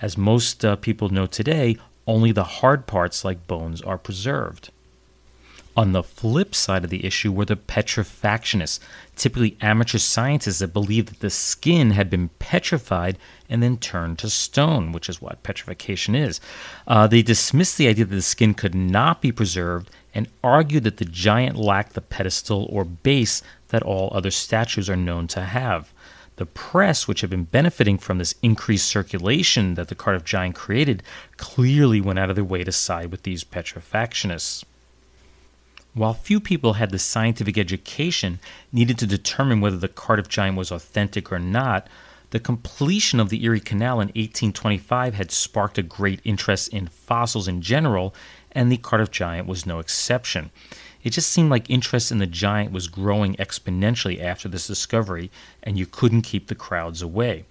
As 0.00 0.16
most 0.16 0.64
uh, 0.64 0.76
people 0.76 1.10
know 1.10 1.26
today, 1.26 1.76
only 2.10 2.32
the 2.32 2.58
hard 2.58 2.88
parts 2.88 3.24
like 3.24 3.46
bones 3.46 3.80
are 3.80 3.96
preserved. 3.96 4.70
On 5.76 5.92
the 5.92 6.02
flip 6.02 6.56
side 6.56 6.82
of 6.82 6.90
the 6.90 7.06
issue 7.06 7.30
were 7.30 7.44
the 7.44 7.54
petrifactionists, 7.54 8.80
typically 9.14 9.56
amateur 9.60 9.98
scientists 9.98 10.58
that 10.58 10.72
believed 10.72 11.08
that 11.08 11.20
the 11.20 11.30
skin 11.30 11.92
had 11.92 12.10
been 12.10 12.30
petrified 12.40 13.16
and 13.48 13.62
then 13.62 13.76
turned 13.76 14.18
to 14.18 14.28
stone, 14.28 14.90
which 14.90 15.08
is 15.08 15.22
what 15.22 15.44
petrification 15.44 16.16
is. 16.16 16.40
Uh, 16.88 17.06
they 17.06 17.22
dismissed 17.22 17.78
the 17.78 17.86
idea 17.86 18.04
that 18.04 18.14
the 18.14 18.22
skin 18.22 18.54
could 18.54 18.74
not 18.74 19.22
be 19.22 19.30
preserved 19.30 19.88
and 20.12 20.28
argued 20.42 20.82
that 20.82 20.96
the 20.96 21.04
giant 21.04 21.56
lacked 21.56 21.92
the 21.92 22.00
pedestal 22.00 22.66
or 22.70 22.84
base 22.84 23.40
that 23.68 23.84
all 23.84 24.10
other 24.12 24.32
statues 24.32 24.90
are 24.90 24.96
known 24.96 25.28
to 25.28 25.42
have. 25.42 25.92
The 26.40 26.46
press, 26.46 27.06
which 27.06 27.20
had 27.20 27.28
been 27.28 27.44
benefiting 27.44 27.98
from 27.98 28.16
this 28.16 28.34
increased 28.42 28.88
circulation 28.88 29.74
that 29.74 29.88
the 29.88 29.94
Cardiff 29.94 30.24
Giant 30.24 30.54
created, 30.54 31.02
clearly 31.36 32.00
went 32.00 32.18
out 32.18 32.30
of 32.30 32.34
their 32.34 32.42
way 32.42 32.64
to 32.64 32.72
side 32.72 33.10
with 33.10 33.24
these 33.24 33.44
petrifactionists. 33.44 34.64
While 35.92 36.14
few 36.14 36.40
people 36.40 36.72
had 36.72 36.92
the 36.92 36.98
scientific 36.98 37.58
education 37.58 38.40
needed 38.72 38.96
to 39.00 39.06
determine 39.06 39.60
whether 39.60 39.76
the 39.76 39.86
Cardiff 39.86 40.30
Giant 40.30 40.56
was 40.56 40.70
authentic 40.70 41.30
or 41.30 41.38
not, 41.38 41.88
the 42.30 42.40
completion 42.40 43.20
of 43.20 43.28
the 43.28 43.44
Erie 43.44 43.60
Canal 43.60 44.00
in 44.00 44.08
1825 44.08 45.12
had 45.12 45.30
sparked 45.30 45.76
a 45.76 45.82
great 45.82 46.22
interest 46.24 46.68
in 46.68 46.86
fossils 46.86 47.48
in 47.48 47.60
general, 47.60 48.14
and 48.52 48.72
the 48.72 48.78
Cardiff 48.78 49.10
Giant 49.10 49.46
was 49.46 49.66
no 49.66 49.78
exception. 49.78 50.50
It 51.02 51.10
just 51.10 51.30
seemed 51.30 51.50
like 51.50 51.70
interest 51.70 52.12
in 52.12 52.18
the 52.18 52.26
giant 52.26 52.72
was 52.72 52.88
growing 52.88 53.34
exponentially 53.36 54.22
after 54.22 54.48
this 54.48 54.66
discovery, 54.66 55.30
and 55.62 55.78
you 55.78 55.86
couldn't 55.86 56.22
keep 56.22 56.48
the 56.48 56.54
crowds 56.54 57.02
away. 57.02 57.44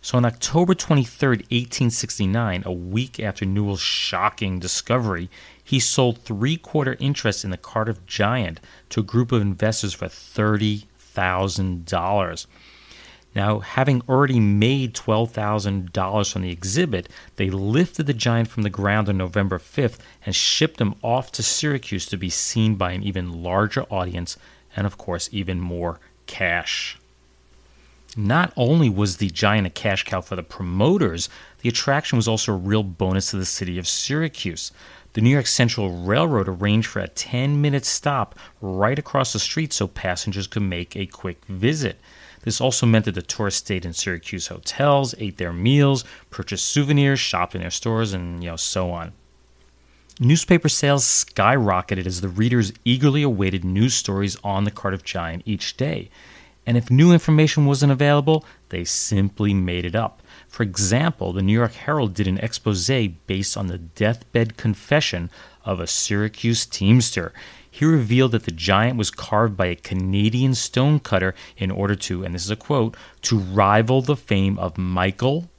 So 0.00 0.16
on 0.18 0.24
October 0.26 0.74
23, 0.74 1.28
1869, 1.28 2.62
a 2.66 2.72
week 2.72 3.18
after 3.18 3.46
Newell's 3.46 3.80
shocking 3.80 4.58
discovery, 4.58 5.30
he 5.62 5.80
sold 5.80 6.18
three 6.18 6.58
quarter 6.58 6.96
interest 7.00 7.42
in 7.42 7.48
the 7.50 7.56
Cardiff 7.56 8.04
Giant 8.06 8.60
to 8.90 9.00
a 9.00 9.04
group 9.04 9.32
of 9.32 9.40
investors 9.40 9.94
for 9.94 10.08
$30,000. 10.08 12.46
Now, 13.34 13.58
having 13.58 14.02
already 14.08 14.38
made 14.38 14.94
$12,000 14.94 16.32
from 16.32 16.42
the 16.42 16.52
exhibit, 16.52 17.08
they 17.36 17.50
lifted 17.50 18.06
the 18.06 18.14
giant 18.14 18.48
from 18.48 18.62
the 18.62 18.70
ground 18.70 19.08
on 19.08 19.16
November 19.16 19.58
5th 19.58 19.98
and 20.24 20.34
shipped 20.34 20.80
him 20.80 20.94
off 21.02 21.32
to 21.32 21.42
Syracuse 21.42 22.06
to 22.06 22.16
be 22.16 22.30
seen 22.30 22.76
by 22.76 22.92
an 22.92 23.02
even 23.02 23.42
larger 23.42 23.82
audience 23.84 24.36
and, 24.76 24.86
of 24.86 24.98
course, 24.98 25.28
even 25.32 25.60
more 25.60 25.98
cash. 26.26 26.96
Not 28.16 28.52
only 28.56 28.88
was 28.88 29.16
the 29.16 29.30
giant 29.30 29.66
a 29.66 29.70
cash 29.70 30.04
cow 30.04 30.20
for 30.20 30.36
the 30.36 30.44
promoters, 30.44 31.28
the 31.62 31.68
attraction 31.68 32.16
was 32.16 32.28
also 32.28 32.52
a 32.52 32.56
real 32.56 32.84
bonus 32.84 33.30
to 33.30 33.36
the 33.36 33.44
city 33.44 33.76
of 33.78 33.88
Syracuse. 33.88 34.70
The 35.14 35.20
New 35.20 35.30
York 35.30 35.46
Central 35.46 35.90
Railroad 36.04 36.48
arranged 36.48 36.86
for 36.86 37.00
a 37.00 37.08
10 37.08 37.60
minute 37.60 37.84
stop 37.84 38.38
right 38.60 38.98
across 38.98 39.32
the 39.32 39.40
street 39.40 39.72
so 39.72 39.88
passengers 39.88 40.46
could 40.46 40.62
make 40.62 40.96
a 40.96 41.06
quick 41.06 41.44
visit. 41.46 42.00
This 42.44 42.60
also 42.60 42.84
meant 42.84 43.06
that 43.06 43.14
the 43.14 43.22
tourists 43.22 43.60
stayed 43.60 43.86
in 43.86 43.94
Syracuse 43.94 44.48
hotels, 44.48 45.14
ate 45.18 45.38
their 45.38 45.52
meals, 45.52 46.04
purchased 46.30 46.66
souvenirs, 46.66 47.18
shopped 47.18 47.54
in 47.54 47.62
their 47.62 47.70
stores, 47.70 48.12
and 48.12 48.44
you 48.44 48.50
know 48.50 48.56
so 48.56 48.90
on. 48.90 49.12
Newspaper 50.20 50.68
sales 50.68 51.04
skyrocketed 51.04 52.06
as 52.06 52.20
the 52.20 52.28
readers 52.28 52.72
eagerly 52.84 53.22
awaited 53.22 53.64
news 53.64 53.94
stories 53.94 54.36
on 54.44 54.64
the 54.64 54.70
Cardiff 54.70 55.02
Giant 55.02 55.42
each 55.44 55.76
day. 55.76 56.10
And 56.66 56.76
if 56.76 56.90
new 56.90 57.12
information 57.12 57.66
wasn't 57.66 57.92
available, 57.92 58.44
they 58.68 58.84
simply 58.84 59.52
made 59.52 59.84
it 59.84 59.94
up. 59.94 60.22
For 60.48 60.62
example, 60.62 61.32
the 61.32 61.42
New 61.42 61.52
York 61.52 61.72
Herald 61.72 62.14
did 62.14 62.28
an 62.28 62.38
expose 62.38 62.88
based 63.26 63.56
on 63.56 63.66
the 63.66 63.78
deathbed 63.78 64.56
confession 64.56 65.30
of 65.64 65.80
a 65.80 65.86
Syracuse 65.86 66.64
teamster. 66.64 67.32
He 67.74 67.84
revealed 67.84 68.30
that 68.30 68.44
the 68.44 68.52
giant 68.52 68.96
was 68.98 69.10
carved 69.10 69.56
by 69.56 69.66
a 69.66 69.74
Canadian 69.74 70.54
stonecutter 70.54 71.34
in 71.56 71.72
order 71.72 71.96
to, 71.96 72.24
and 72.24 72.32
this 72.32 72.44
is 72.44 72.50
a 72.52 72.54
quote, 72.54 72.96
to 73.22 73.36
rival 73.36 74.00
the 74.00 74.14
fame 74.14 74.60
of 74.60 74.78
Michael 74.78 75.50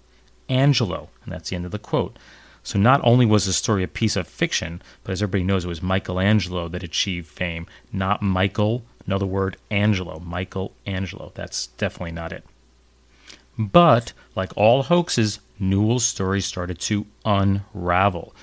Angelo. 0.48 1.10
And 1.26 1.34
that's 1.34 1.50
the 1.50 1.58
end 1.58 1.66
of 1.66 1.74
the 1.74 1.78
quote. 1.78 2.18
So 2.64 2.80
not 2.80 3.02
only 3.04 3.26
was 3.26 3.46
the 3.48 3.52
story 3.52 3.84
a 3.84 3.90
piece 3.90 4.16
of 4.16 4.30
fiction, 4.30 4.82
but 5.04 5.12
as 5.12 5.22
everybody 5.22 5.44
knows, 5.44 5.66
it 5.66 5.68
was 5.68 5.84
Michelangelo 5.84 6.70
that 6.70 6.84
achieved 6.84 7.28
fame, 7.28 7.68
not 7.92 8.22
Michael, 8.22 8.84
another 9.06 9.26
word, 9.26 9.58
Angelo. 9.70 10.20
Michael 10.20 10.72
Angelo. 10.86 11.34
That's 11.36 11.68
definitely 11.68 12.14
not 12.14 12.32
it. 12.32 12.46
But, 13.60 14.14
like 14.38 14.54
all 14.56 14.84
hoaxes, 14.84 15.42
Newell's 15.60 16.06
story 16.06 16.40
started 16.40 16.80
to 16.80 17.08
unravel. 17.26 18.34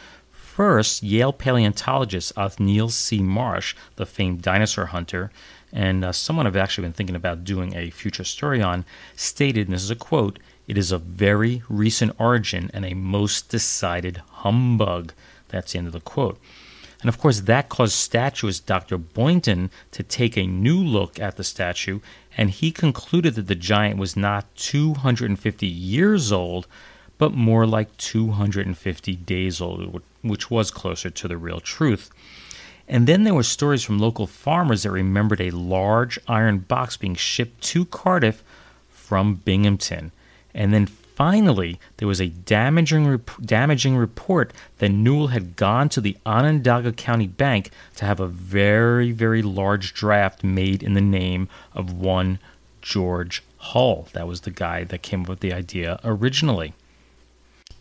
First, 0.54 1.02
Yale 1.02 1.32
paleontologist 1.32 2.30
Othniel 2.36 2.90
C. 2.90 3.22
Marsh, 3.22 3.74
the 3.96 4.04
famed 4.04 4.42
dinosaur 4.42 4.84
hunter, 4.84 5.32
and 5.72 6.04
uh, 6.04 6.12
someone 6.12 6.46
I've 6.46 6.56
actually 6.56 6.82
been 6.82 6.92
thinking 6.92 7.16
about 7.16 7.44
doing 7.44 7.74
a 7.74 7.88
future 7.88 8.22
story 8.22 8.60
on, 8.60 8.84
stated, 9.16 9.66
and 9.66 9.74
this 9.74 9.82
is 9.82 9.90
a 9.90 9.96
quote, 9.96 10.38
it 10.68 10.76
is 10.76 10.92
of 10.92 11.00
very 11.00 11.62
recent 11.70 12.14
origin 12.20 12.70
and 12.74 12.84
a 12.84 12.92
most 12.92 13.48
decided 13.48 14.18
humbug. 14.28 15.14
That's 15.48 15.72
the 15.72 15.78
end 15.78 15.86
of 15.86 15.94
the 15.94 16.00
quote. 16.00 16.38
And 17.00 17.08
of 17.08 17.18
course, 17.18 17.40
that 17.40 17.70
caused 17.70 17.94
statuist 17.94 18.66
Dr. 18.66 18.98
Boynton 18.98 19.70
to 19.92 20.02
take 20.02 20.36
a 20.36 20.46
new 20.46 20.78
look 20.78 21.18
at 21.18 21.38
the 21.38 21.44
statue, 21.44 22.00
and 22.36 22.50
he 22.50 22.72
concluded 22.72 23.36
that 23.36 23.46
the 23.46 23.54
giant 23.54 23.98
was 23.98 24.18
not 24.18 24.54
250 24.56 25.66
years 25.66 26.30
old, 26.30 26.66
but 27.16 27.32
more 27.32 27.66
like 27.66 27.96
250 27.96 29.16
days 29.16 29.62
old, 29.62 30.02
which 30.22 30.50
was 30.50 30.70
closer 30.70 31.10
to 31.10 31.28
the 31.28 31.36
real 31.36 31.60
truth. 31.60 32.10
And 32.88 33.06
then 33.06 33.24
there 33.24 33.34
were 33.34 33.42
stories 33.42 33.82
from 33.82 33.98
local 33.98 34.26
farmers 34.26 34.82
that 34.82 34.90
remembered 34.90 35.40
a 35.40 35.50
large 35.50 36.18
iron 36.26 36.58
box 36.58 36.96
being 36.96 37.14
shipped 37.14 37.62
to 37.64 37.84
Cardiff 37.84 38.42
from 38.90 39.36
Binghamton. 39.36 40.12
And 40.54 40.74
then 40.74 40.88
Finally, 41.14 41.78
there 41.98 42.08
was 42.08 42.20
a 42.20 42.28
damaging, 42.28 43.06
rep- 43.06 43.40
damaging 43.42 43.96
report 43.96 44.52
that 44.78 44.88
Newell 44.88 45.28
had 45.28 45.56
gone 45.56 45.88
to 45.90 46.00
the 46.00 46.16
Onondaga 46.24 46.92
County 46.92 47.26
Bank 47.26 47.70
to 47.96 48.06
have 48.06 48.18
a 48.18 48.26
very, 48.26 49.12
very 49.12 49.42
large 49.42 49.92
draft 49.92 50.42
made 50.42 50.82
in 50.82 50.94
the 50.94 51.00
name 51.02 51.48
of 51.74 51.92
one 51.92 52.38
George 52.80 53.42
Hull. 53.58 54.08
That 54.14 54.26
was 54.26 54.40
the 54.40 54.50
guy 54.50 54.84
that 54.84 55.02
came 55.02 55.22
up 55.22 55.28
with 55.28 55.40
the 55.40 55.52
idea 55.52 56.00
originally. 56.02 56.72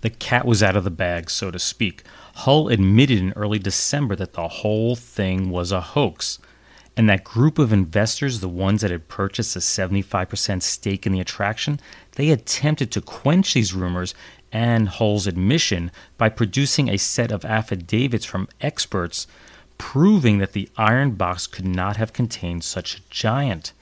The 0.02 0.10
cat 0.10 0.46
was 0.46 0.62
out 0.62 0.76
of 0.76 0.84
the 0.84 0.92
bag, 0.92 1.30
so 1.30 1.52
to 1.52 1.60
speak. 1.60 2.04
Hull 2.36 2.70
admitted 2.70 3.20
in 3.20 3.34
early 3.34 3.60
December 3.60 4.16
that 4.16 4.34
the 4.34 4.48
whole 4.48 4.96
thing 4.96 5.50
was 5.50 5.72
a 5.72 5.82
hoax. 5.82 6.40
And 6.98 7.10
that 7.10 7.24
group 7.24 7.58
of 7.58 7.72
investors, 7.72 8.40
the 8.40 8.50
ones 8.50 8.82
that 8.82 8.92
had 8.92 9.08
purchased 9.08 9.56
a 9.56 9.60
75% 9.60 10.62
stake 10.62 11.06
in 11.06 11.14
the 11.14 11.22
attraction, 11.22 11.80
they 12.14 12.30
attempted 12.30 12.92
to 12.92 13.02
quench 13.02 13.54
these 13.54 13.74
rumors 13.74 14.14
and 14.52 14.90
Hull's 14.90 15.28
admission 15.28 15.92
by 16.18 16.30
producing 16.30 16.90
a 16.90 16.98
set 16.98 17.32
of 17.32 17.46
affidavits 17.46 18.26
from 18.26 18.50
experts 18.60 19.28
proving 19.78 20.38
that 20.38 20.52
the 20.54 20.70
iron 20.78 21.12
box 21.12 21.48
could 21.48 21.66
not 21.66 21.98
have 21.98 22.14
contained 22.14 22.64
such 22.64 22.96
a 22.96 23.02
giant. 23.10 23.74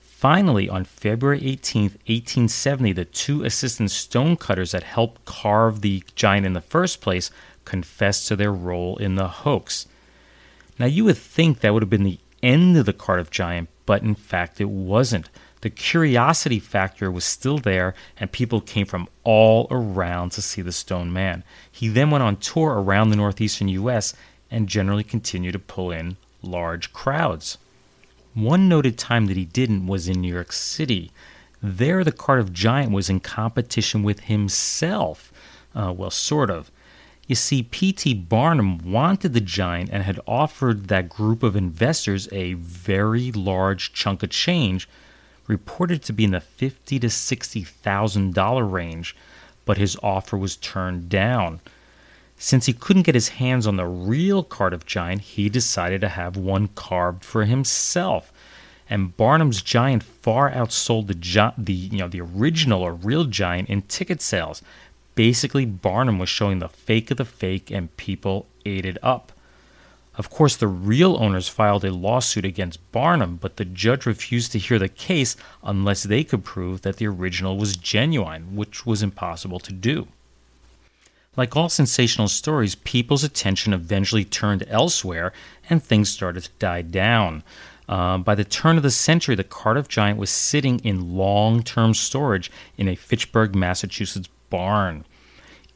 Finally, 0.00 0.68
on 0.68 0.84
February 0.84 1.38
18, 1.46 1.82
1870, 1.82 2.92
the 2.92 3.04
two 3.04 3.44
assistant 3.44 3.92
stonecutters 3.92 4.72
that 4.72 4.82
helped 4.82 5.24
carve 5.24 5.82
the 5.82 6.02
giant 6.16 6.44
in 6.46 6.54
the 6.54 6.60
first 6.60 7.00
place 7.00 7.30
confessed 7.64 8.28
to 8.28 8.36
their 8.36 8.52
role 8.52 8.96
in 8.96 9.14
the 9.14 9.28
hoax. 9.28 9.86
Now, 10.78 10.86
you 10.86 11.04
would 11.04 11.16
think 11.16 11.60
that 11.60 11.72
would 11.72 11.82
have 11.82 11.90
been 11.90 12.04
the 12.04 12.18
end 12.42 12.76
of 12.76 12.86
the 12.86 12.92
Cardiff 12.92 13.30
Giant, 13.30 13.68
but 13.86 14.02
in 14.02 14.14
fact, 14.14 14.60
it 14.60 14.68
wasn't. 14.68 15.28
The 15.60 15.70
curiosity 15.70 16.60
factor 16.60 17.10
was 17.10 17.24
still 17.24 17.58
there, 17.58 17.94
and 18.18 18.30
people 18.30 18.60
came 18.60 18.84
from 18.84 19.08
all 19.22 19.66
around 19.70 20.32
to 20.32 20.42
see 20.42 20.60
the 20.60 20.72
Stone 20.72 21.12
Man. 21.12 21.42
He 21.70 21.88
then 21.88 22.10
went 22.10 22.22
on 22.22 22.36
tour 22.36 22.72
around 22.72 23.08
the 23.08 23.16
northeastern 23.16 23.68
U.S. 23.68 24.14
and 24.50 24.68
generally 24.68 25.04
continued 25.04 25.52
to 25.52 25.58
pull 25.58 25.90
in 25.90 26.18
large 26.42 26.92
crowds. 26.92 27.56
One 28.34 28.68
noted 28.68 28.98
time 28.98 29.26
that 29.26 29.36
he 29.36 29.44
didn't 29.44 29.86
was 29.86 30.08
in 30.08 30.20
New 30.20 30.34
York 30.34 30.52
City. 30.52 31.12
There, 31.62 32.04
the 32.04 32.12
Cardiff 32.12 32.52
Giant 32.52 32.92
was 32.92 33.08
in 33.08 33.20
competition 33.20 34.02
with 34.02 34.20
himself. 34.20 35.32
Uh, 35.74 35.94
well, 35.96 36.10
sort 36.10 36.50
of. 36.50 36.70
You 37.26 37.34
see, 37.34 37.62
P.T. 37.62 38.14
Barnum 38.14 38.78
wanted 38.78 39.32
the 39.32 39.40
giant 39.40 39.88
and 39.90 40.02
had 40.02 40.20
offered 40.26 40.88
that 40.88 41.08
group 41.08 41.42
of 41.42 41.56
investors 41.56 42.28
a 42.32 42.52
very 42.54 43.32
large 43.32 43.94
chunk 43.94 44.22
of 44.22 44.30
change, 44.30 44.88
reported 45.46 46.02
to 46.02 46.12
be 46.12 46.24
in 46.24 46.32
the 46.32 46.40
fifty 46.40 46.98
to 46.98 47.08
sixty 47.08 47.62
thousand 47.62 48.34
dollar 48.34 48.64
range, 48.64 49.16
but 49.64 49.78
his 49.78 49.96
offer 50.02 50.36
was 50.36 50.56
turned 50.56 51.08
down. 51.08 51.60
Since 52.36 52.66
he 52.66 52.72
couldn't 52.74 53.04
get 53.04 53.14
his 53.14 53.28
hands 53.28 53.66
on 53.66 53.76
the 53.76 53.86
real 53.86 54.42
Cardiff 54.42 54.84
giant, 54.84 55.22
he 55.22 55.48
decided 55.48 56.00
to 56.02 56.08
have 56.08 56.36
one 56.36 56.68
carved 56.68 57.24
for 57.24 57.44
himself. 57.44 58.32
And 58.90 59.16
Barnum's 59.16 59.62
giant 59.62 60.02
far 60.02 60.50
outsold 60.50 61.06
the, 61.06 61.14
gi- 61.14 61.54
the 61.56 61.72
you 61.72 61.98
know 61.98 62.08
the 62.08 62.20
original 62.20 62.82
or 62.82 62.92
real 62.92 63.24
giant 63.24 63.70
in 63.70 63.80
ticket 63.82 64.20
sales. 64.20 64.60
Basically, 65.14 65.64
Barnum 65.64 66.18
was 66.18 66.28
showing 66.28 66.58
the 66.58 66.68
fake 66.68 67.10
of 67.10 67.16
the 67.16 67.24
fake, 67.24 67.70
and 67.70 67.96
people 67.96 68.46
ate 68.64 68.84
it 68.84 68.98
up. 69.02 69.32
Of 70.16 70.30
course, 70.30 70.56
the 70.56 70.68
real 70.68 71.16
owners 71.16 71.48
filed 71.48 71.84
a 71.84 71.92
lawsuit 71.92 72.44
against 72.44 72.92
Barnum, 72.92 73.36
but 73.40 73.56
the 73.56 73.64
judge 73.64 74.06
refused 74.06 74.52
to 74.52 74.58
hear 74.58 74.78
the 74.78 74.88
case 74.88 75.36
unless 75.62 76.04
they 76.04 76.22
could 76.22 76.44
prove 76.44 76.82
that 76.82 76.98
the 76.98 77.08
original 77.08 77.56
was 77.56 77.76
genuine, 77.76 78.54
which 78.54 78.86
was 78.86 79.02
impossible 79.02 79.58
to 79.60 79.72
do. 79.72 80.06
Like 81.36 81.56
all 81.56 81.68
sensational 81.68 82.28
stories, 82.28 82.76
people's 82.76 83.24
attention 83.24 83.72
eventually 83.72 84.24
turned 84.24 84.64
elsewhere 84.68 85.32
and 85.68 85.82
things 85.82 86.10
started 86.10 86.44
to 86.44 86.50
die 86.60 86.82
down. 86.82 87.42
Uh, 87.88 88.18
by 88.18 88.36
the 88.36 88.44
turn 88.44 88.76
of 88.76 88.84
the 88.84 88.92
century, 88.92 89.34
the 89.34 89.44
Cardiff 89.44 89.88
Giant 89.88 90.18
was 90.18 90.30
sitting 90.30 90.78
in 90.80 91.16
long 91.16 91.62
term 91.62 91.92
storage 91.92 92.52
in 92.78 92.88
a 92.88 92.94
Fitchburg, 92.94 93.54
Massachusetts 93.56 94.28
barn. 94.54 95.04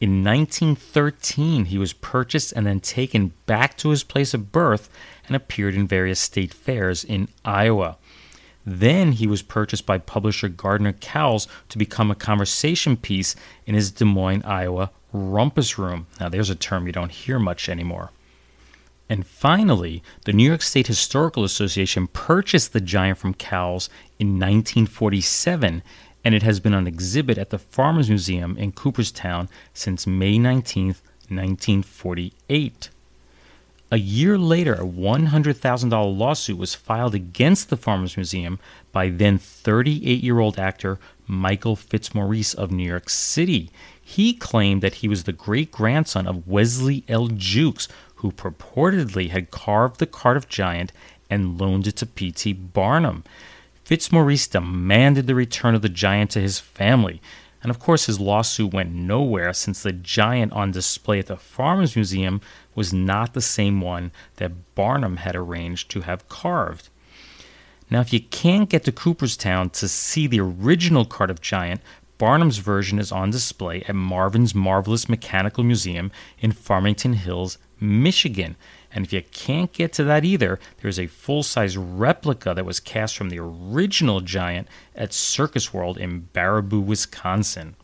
In 0.00 0.22
1913, 0.22 1.64
he 1.64 1.78
was 1.78 1.92
purchased 1.92 2.52
and 2.52 2.64
then 2.64 2.78
taken 2.78 3.32
back 3.46 3.76
to 3.78 3.88
his 3.88 4.04
place 4.04 4.34
of 4.34 4.52
birth 4.52 4.88
and 5.26 5.34
appeared 5.34 5.74
in 5.74 5.88
various 5.88 6.20
state 6.20 6.54
fairs 6.54 7.02
in 7.02 7.26
Iowa. 7.44 7.96
Then 8.64 9.12
he 9.12 9.26
was 9.26 9.42
purchased 9.42 9.84
by 9.84 9.98
publisher 9.98 10.48
Gardner 10.48 10.92
Cowles 10.92 11.48
to 11.70 11.78
become 11.78 12.08
a 12.12 12.14
conversation 12.14 12.96
piece 12.96 13.34
in 13.66 13.74
his 13.74 13.90
Des 13.90 14.04
Moines, 14.04 14.44
Iowa 14.44 14.92
rumpus 15.12 15.76
room. 15.76 16.06
Now, 16.20 16.28
there's 16.28 16.50
a 16.50 16.54
term 16.54 16.86
you 16.86 16.92
don't 16.92 17.10
hear 17.10 17.40
much 17.40 17.68
anymore. 17.68 18.12
And 19.08 19.26
finally, 19.26 20.04
the 20.24 20.32
New 20.32 20.44
York 20.44 20.62
State 20.62 20.86
Historical 20.86 21.42
Association 21.42 22.06
purchased 22.06 22.72
the 22.72 22.80
giant 22.80 23.18
from 23.18 23.34
Cowles 23.34 23.88
in 24.20 24.38
1947, 24.38 25.82
and 26.24 26.34
it 26.34 26.42
has 26.42 26.60
been 26.60 26.74
on 26.74 26.86
exhibit 26.86 27.38
at 27.38 27.50
the 27.50 27.58
Farmers 27.58 28.08
Museum 28.08 28.56
in 28.56 28.72
Cooperstown 28.72 29.48
since 29.72 30.06
May 30.06 30.38
19, 30.38 30.86
1948. 31.28 32.90
A 33.90 33.98
year 33.98 34.36
later, 34.36 34.74
a 34.74 34.84
$100,000 34.84 36.18
lawsuit 36.18 36.58
was 36.58 36.74
filed 36.74 37.14
against 37.14 37.70
the 37.70 37.76
Farmers 37.76 38.18
Museum 38.18 38.58
by 38.92 39.08
then 39.08 39.38
38 39.38 40.22
year 40.22 40.40
old 40.40 40.58
actor 40.58 40.98
Michael 41.26 41.74
Fitzmaurice 41.74 42.52
of 42.52 42.70
New 42.70 42.86
York 42.86 43.08
City. 43.08 43.70
He 44.00 44.34
claimed 44.34 44.82
that 44.82 44.96
he 44.96 45.08
was 45.08 45.24
the 45.24 45.32
great 45.32 45.70
grandson 45.70 46.26
of 46.26 46.46
Wesley 46.46 47.04
L. 47.08 47.28
Jukes, 47.28 47.88
who 48.16 48.30
purportedly 48.30 49.30
had 49.30 49.50
carved 49.50 50.00
the 50.00 50.06
Cardiff 50.06 50.48
giant 50.48 50.92
and 51.30 51.58
loaned 51.58 51.86
it 51.86 51.96
to 51.96 52.06
P.T. 52.06 52.52
Barnum. 52.52 53.24
Fitzmaurice 53.88 54.46
demanded 54.48 55.26
the 55.26 55.34
return 55.34 55.74
of 55.74 55.80
the 55.80 55.88
giant 55.88 56.30
to 56.32 56.42
his 56.42 56.58
family. 56.58 57.22
And 57.62 57.70
of 57.70 57.78
course, 57.78 58.04
his 58.04 58.20
lawsuit 58.20 58.74
went 58.74 58.92
nowhere 58.92 59.54
since 59.54 59.82
the 59.82 59.92
giant 59.92 60.52
on 60.52 60.72
display 60.72 61.20
at 61.20 61.26
the 61.28 61.38
Farmers 61.38 61.96
Museum 61.96 62.42
was 62.74 62.92
not 62.92 63.32
the 63.32 63.40
same 63.40 63.80
one 63.80 64.12
that 64.36 64.74
Barnum 64.74 65.16
had 65.16 65.34
arranged 65.34 65.90
to 65.92 66.02
have 66.02 66.28
carved. 66.28 66.90
Now, 67.88 68.00
if 68.00 68.12
you 68.12 68.20
can't 68.20 68.68
get 68.68 68.84
to 68.84 68.92
Cooperstown 68.92 69.70
to 69.70 69.88
see 69.88 70.26
the 70.26 70.40
original 70.40 71.06
Cardiff 71.06 71.40
Giant, 71.40 71.80
Barnum's 72.18 72.58
version 72.58 72.98
is 72.98 73.10
on 73.10 73.30
display 73.30 73.84
at 73.88 73.94
Marvin's 73.94 74.54
Marvelous 74.54 75.08
Mechanical 75.08 75.64
Museum 75.64 76.12
in 76.40 76.52
Farmington 76.52 77.14
Hills, 77.14 77.56
Michigan. 77.80 78.56
And 78.92 79.04
if 79.04 79.12
you 79.12 79.22
can't 79.22 79.72
get 79.72 79.92
to 79.94 80.04
that 80.04 80.24
either, 80.24 80.58
there's 80.80 80.98
a 80.98 81.06
full 81.06 81.42
size 81.42 81.76
replica 81.76 82.54
that 82.54 82.64
was 82.64 82.80
cast 82.80 83.16
from 83.16 83.28
the 83.28 83.38
original 83.38 84.20
giant 84.20 84.68
at 84.94 85.12
Circus 85.12 85.72
World 85.74 85.98
in 85.98 86.28
Baraboo, 86.32 86.84
Wisconsin. 86.84 87.76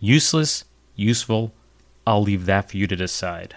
Useless, 0.00 0.64
useful, 0.94 1.52
I'll 2.06 2.22
leave 2.22 2.46
that 2.46 2.70
for 2.70 2.76
you 2.76 2.86
to 2.86 2.96
decide. 2.96 3.56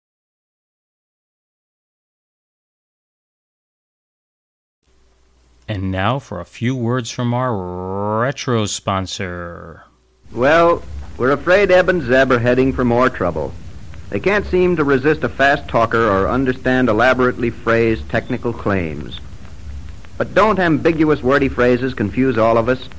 And 5.71 5.89
now 5.89 6.19
for 6.19 6.41
a 6.41 6.45
few 6.45 6.75
words 6.75 7.11
from 7.11 7.33
our 7.33 8.19
retro 8.19 8.65
sponsor. 8.65 9.83
Well, 10.33 10.83
we're 11.17 11.31
afraid 11.31 11.71
Eb 11.71 11.87
and 11.87 12.01
Zeb 12.01 12.29
are 12.33 12.39
heading 12.39 12.73
for 12.73 12.83
more 12.83 13.09
trouble. 13.09 13.53
They 14.09 14.19
can't 14.19 14.45
seem 14.45 14.75
to 14.75 14.83
resist 14.83 15.23
a 15.23 15.29
fast 15.29 15.69
talker 15.69 16.09
or 16.09 16.27
understand 16.27 16.89
elaborately 16.89 17.51
phrased 17.51 18.09
technical 18.09 18.51
claims. 18.51 19.21
But 20.17 20.33
don't 20.33 20.59
ambiguous 20.59 21.23
wordy 21.23 21.47
phrases 21.47 21.93
confuse 21.93 22.37
all 22.37 22.57
of 22.57 22.67
us? 22.67 22.89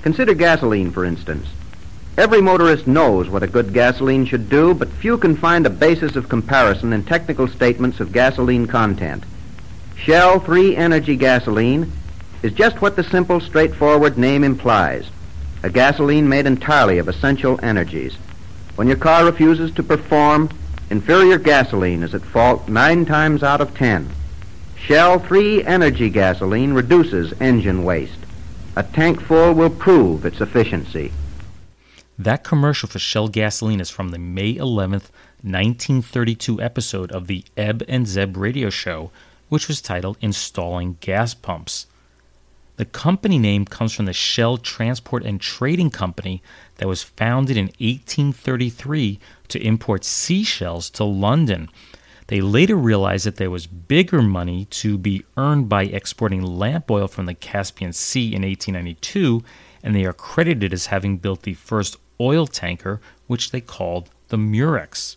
Consider 0.00 0.32
gasoline, 0.32 0.92
for 0.92 1.04
instance. 1.04 1.46
Every 2.16 2.40
motorist 2.40 2.86
knows 2.86 3.28
what 3.28 3.42
a 3.42 3.46
good 3.46 3.74
gasoline 3.74 4.24
should 4.24 4.48
do, 4.48 4.72
but 4.72 4.88
few 4.88 5.18
can 5.18 5.36
find 5.36 5.66
a 5.66 5.70
basis 5.84 6.16
of 6.16 6.30
comparison 6.30 6.94
in 6.94 7.04
technical 7.04 7.46
statements 7.46 8.00
of 8.00 8.12
gasoline 8.14 8.66
content. 8.66 9.24
Shell 9.96 10.40
3 10.40 10.76
Energy 10.76 11.16
gasoline 11.16 11.92
is 12.42 12.52
just 12.52 12.80
what 12.80 12.96
the 12.96 13.04
simple, 13.04 13.40
straightforward 13.40 14.18
name 14.18 14.44
implies 14.44 15.10
a 15.62 15.70
gasoline 15.70 16.28
made 16.28 16.46
entirely 16.46 16.98
of 16.98 17.08
essential 17.08 17.58
energies. 17.60 18.14
When 18.76 18.86
your 18.86 18.96
car 18.96 19.24
refuses 19.24 19.72
to 19.72 19.82
perform, 19.82 20.50
inferior 20.90 21.38
gasoline 21.38 22.04
is 22.04 22.14
at 22.14 22.22
fault 22.22 22.68
nine 22.68 23.04
times 23.04 23.42
out 23.42 23.60
of 23.60 23.74
ten. 23.74 24.08
Shell 24.76 25.18
3 25.20 25.64
Energy 25.64 26.10
gasoline 26.10 26.72
reduces 26.72 27.32
engine 27.40 27.82
waste. 27.82 28.18
A 28.76 28.84
tank 28.84 29.20
full 29.20 29.54
will 29.54 29.70
prove 29.70 30.24
its 30.24 30.40
efficiency. 30.40 31.10
That 32.16 32.44
commercial 32.44 32.88
for 32.88 33.00
Shell 33.00 33.28
gasoline 33.28 33.80
is 33.80 33.90
from 33.90 34.10
the 34.10 34.18
May 34.18 34.54
11th, 34.54 35.10
1932 35.42 36.62
episode 36.62 37.10
of 37.10 37.26
the 37.26 37.44
Eb 37.56 37.82
and 37.88 38.06
Zeb 38.06 38.36
radio 38.36 38.70
show, 38.70 39.10
which 39.48 39.66
was 39.66 39.80
titled 39.80 40.16
Installing 40.20 40.98
Gas 41.00 41.34
Pumps. 41.34 41.86
The 42.76 42.84
company 42.84 43.38
name 43.38 43.64
comes 43.64 43.94
from 43.94 44.04
the 44.04 44.12
Shell 44.12 44.58
Transport 44.58 45.24
and 45.24 45.40
Trading 45.40 45.90
Company 45.90 46.42
that 46.76 46.88
was 46.88 47.02
founded 47.02 47.56
in 47.56 47.66
1833 47.78 49.18
to 49.48 49.62
import 49.62 50.04
seashells 50.04 50.90
to 50.90 51.04
London. 51.04 51.70
They 52.26 52.40
later 52.40 52.76
realized 52.76 53.24
that 53.24 53.36
there 53.36 53.50
was 53.50 53.66
bigger 53.66 54.20
money 54.20 54.66
to 54.66 54.98
be 54.98 55.24
earned 55.38 55.68
by 55.68 55.84
exporting 55.84 56.42
lamp 56.42 56.90
oil 56.90 57.08
from 57.08 57.26
the 57.26 57.34
Caspian 57.34 57.92
Sea 57.92 58.34
in 58.34 58.42
1892, 58.42 59.42
and 59.82 59.94
they 59.94 60.04
are 60.04 60.12
credited 60.12 60.72
as 60.74 60.86
having 60.86 61.16
built 61.16 61.42
the 61.42 61.54
first 61.54 61.96
oil 62.20 62.46
tanker, 62.46 63.00
which 63.26 63.52
they 63.52 63.60
called 63.60 64.10
the 64.28 64.36
Murex. 64.36 65.16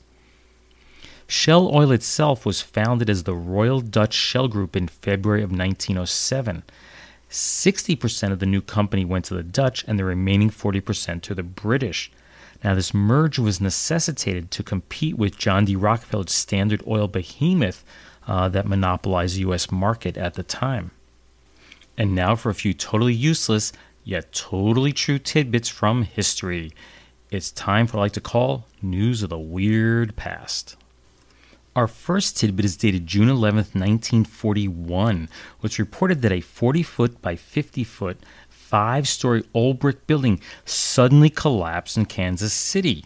Shell 1.28 1.76
Oil 1.76 1.92
itself 1.92 2.46
was 2.46 2.62
founded 2.62 3.10
as 3.10 3.24
the 3.24 3.36
Royal 3.36 3.82
Dutch 3.82 4.14
Shell 4.14 4.48
Group 4.48 4.76
in 4.76 4.88
February 4.88 5.44
of 5.44 5.52
1907. 5.52 6.64
60% 7.30 8.32
of 8.32 8.40
the 8.40 8.46
new 8.46 8.62
company 8.62 9.06
went 9.06 9.26
to 9.26 9.36
the 9.36 9.44
Dutch 9.44 9.86
and 9.88 10.00
the 10.00 10.06
remaining 10.06 10.50
40% 10.50 11.22
to 11.22 11.36
the 11.36 11.44
British. 11.44 12.12
Now, 12.64 12.76
this 12.76 12.94
merge 12.94 13.40
was 13.40 13.62
necessitated 13.62 14.52
to 14.52 14.64
compete 14.64 15.18
with 15.18 15.38
John 15.38 15.66
D. 15.66 15.76
Rockefeller's 15.76 16.32
Standard 16.32 16.84
Oil 16.88 17.08
behemoth 17.08 17.86
uh, 18.28 18.50
that 18.50 18.68
monopolized 18.68 19.36
the 19.36 19.42
U.S. 19.42 19.72
market 19.72 20.18
at 20.18 20.34
the 20.34 20.44
time. 20.44 20.92
And 21.98 22.16
now 22.16 22.36
for 22.36 22.50
a 22.50 22.56
few 22.56 22.74
totally 22.74 23.14
useless 23.14 23.72
yet 24.04 24.32
totally 24.32 24.92
true 24.92 25.20
tidbits 25.20 25.70
from 25.70 26.04
history. 26.04 26.72
It's 27.30 27.52
time 27.52 27.86
for 27.86 27.98
what 27.98 28.02
I 28.02 28.06
like 28.06 28.14
to 28.14 28.22
call 28.22 28.66
News 28.82 29.22
of 29.22 29.30
the 29.30 29.38
Weird 29.38 30.16
Past. 30.16 30.76
Our 31.76 31.88
first 31.88 32.38
tidbit 32.38 32.66
is 32.66 32.78
dated 32.78 33.06
June 33.06 33.30
11, 33.30 33.56
1941, 33.74 35.30
which 35.60 35.80
reported 35.80 36.22
that 36.22 36.32
a 36.32 36.42
40 36.42 36.84
foot 36.84 37.22
by 37.22 37.36
50 37.36 37.84
foot 37.84 38.18
five 38.50 39.08
story 39.08 39.44
old 39.54 39.80
brick 39.80 40.06
building 40.06 40.40
suddenly 40.66 41.30
collapsed 41.30 41.98
in 41.98 42.06
Kansas 42.06 42.54
City. 42.54 43.06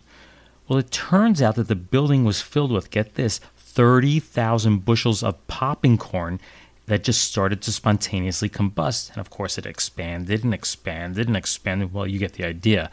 Well, 0.68 0.80
it 0.80 0.92
turns 0.92 1.42
out 1.42 1.56
that 1.56 1.68
the 1.68 1.76
building 1.76 2.24
was 2.24 2.42
filled 2.42 2.72
with, 2.72 2.90
get 2.90 3.16
this, 3.16 3.40
30,000 3.58 4.86
bushels 4.86 5.24
of 5.24 5.46
popping 5.48 5.98
corn 5.98 6.40
that 6.86 7.04
just 7.04 7.24
started 7.24 7.62
to 7.62 7.72
spontaneously 7.72 8.50
combust. 8.50 9.10
And 9.12 9.20
of 9.20 9.30
course, 9.30 9.58
it 9.58 9.66
expanded 9.66 10.44
and 10.44 10.54
expanded 10.54 11.28
and 11.28 11.38
expanded. 11.38 11.94
Well, 11.94 12.08
you 12.08 12.20
get 12.20 12.34
the 12.34 12.46
idea. 12.46 12.92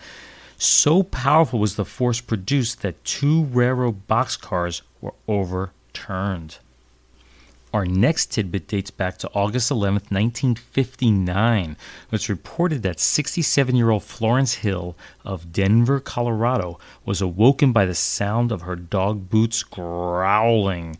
So 0.62 1.02
powerful 1.02 1.58
was 1.58 1.76
the 1.76 1.86
force 1.86 2.20
produced 2.20 2.82
that 2.82 3.02
two 3.02 3.44
railroad 3.44 4.06
boxcars 4.06 4.82
were 5.00 5.14
overturned. 5.26 6.58
Our 7.72 7.86
next 7.86 8.26
tidbit 8.26 8.68
dates 8.68 8.90
back 8.90 9.16
to 9.18 9.30
August 9.32 9.70
11, 9.70 9.94
1959. 10.10 11.78
It's 12.12 12.28
reported 12.28 12.82
that 12.82 13.00
67 13.00 13.74
year 13.74 13.88
old 13.88 14.02
Florence 14.02 14.56
Hill 14.56 14.96
of 15.24 15.50
Denver, 15.50 15.98
Colorado, 15.98 16.78
was 17.06 17.22
awoken 17.22 17.72
by 17.72 17.86
the 17.86 17.94
sound 17.94 18.52
of 18.52 18.60
her 18.60 18.76
dog 18.76 19.30
Boots 19.30 19.62
growling. 19.62 20.98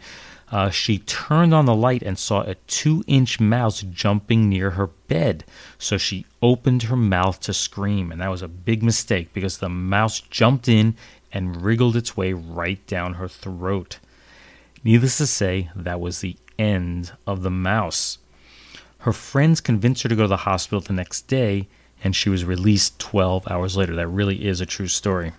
Uh, 0.51 0.69
she 0.69 0.99
turned 0.99 1.55
on 1.55 1.65
the 1.65 1.75
light 1.75 2.03
and 2.03 2.19
saw 2.19 2.43
a 2.43 2.57
two 2.67 3.05
inch 3.07 3.39
mouse 3.39 3.83
jumping 3.83 4.49
near 4.49 4.71
her 4.71 4.89
bed. 4.89 5.45
So 5.79 5.97
she 5.97 6.27
opened 6.43 6.85
her 6.85 6.97
mouth 6.97 7.39
to 7.41 7.55
scream, 7.55 8.11
and 8.11 8.21
that 8.21 8.31
was 8.31 8.43
a 8.43 8.49
big 8.49 8.83
mistake 8.83 9.33
because 9.33 9.59
the 9.59 9.69
mouse 9.69 10.21
jumped 10.21 10.69
in 10.69 10.97
and 11.33 11.63
wriggled 11.63 11.97
its 11.97 12.17
way 12.17 12.33
right 12.33 12.85
down 12.87 13.15
her 13.15 13.29
throat. 13.29 13.99
Needless 14.83 15.19
to 15.19 15.27
say, 15.27 15.71
that 15.77 16.01
was 16.01 16.21
the 16.21 16.37
end 16.59 17.13
of 17.27 17.43
the 17.43 17.51
mouse. 17.51 18.19
Her 18.99 19.13
friends 19.13 19.61
convinced 19.61 20.03
her 20.03 20.09
to 20.09 20.17
go 20.17 20.23
to 20.23 20.29
the 20.29 20.37
hospital 20.39 20.81
the 20.81 20.93
next 20.93 21.23
day, 21.23 21.69
and 22.03 22.17
she 22.17 22.29
was 22.29 22.45
released 22.45 22.99
12 22.99 23.51
hours 23.51 23.77
later. 23.77 23.95
That 23.95 24.09
really 24.09 24.47
is 24.47 24.61
a 24.61 24.67
true 24.67 24.89
story. 24.89 25.33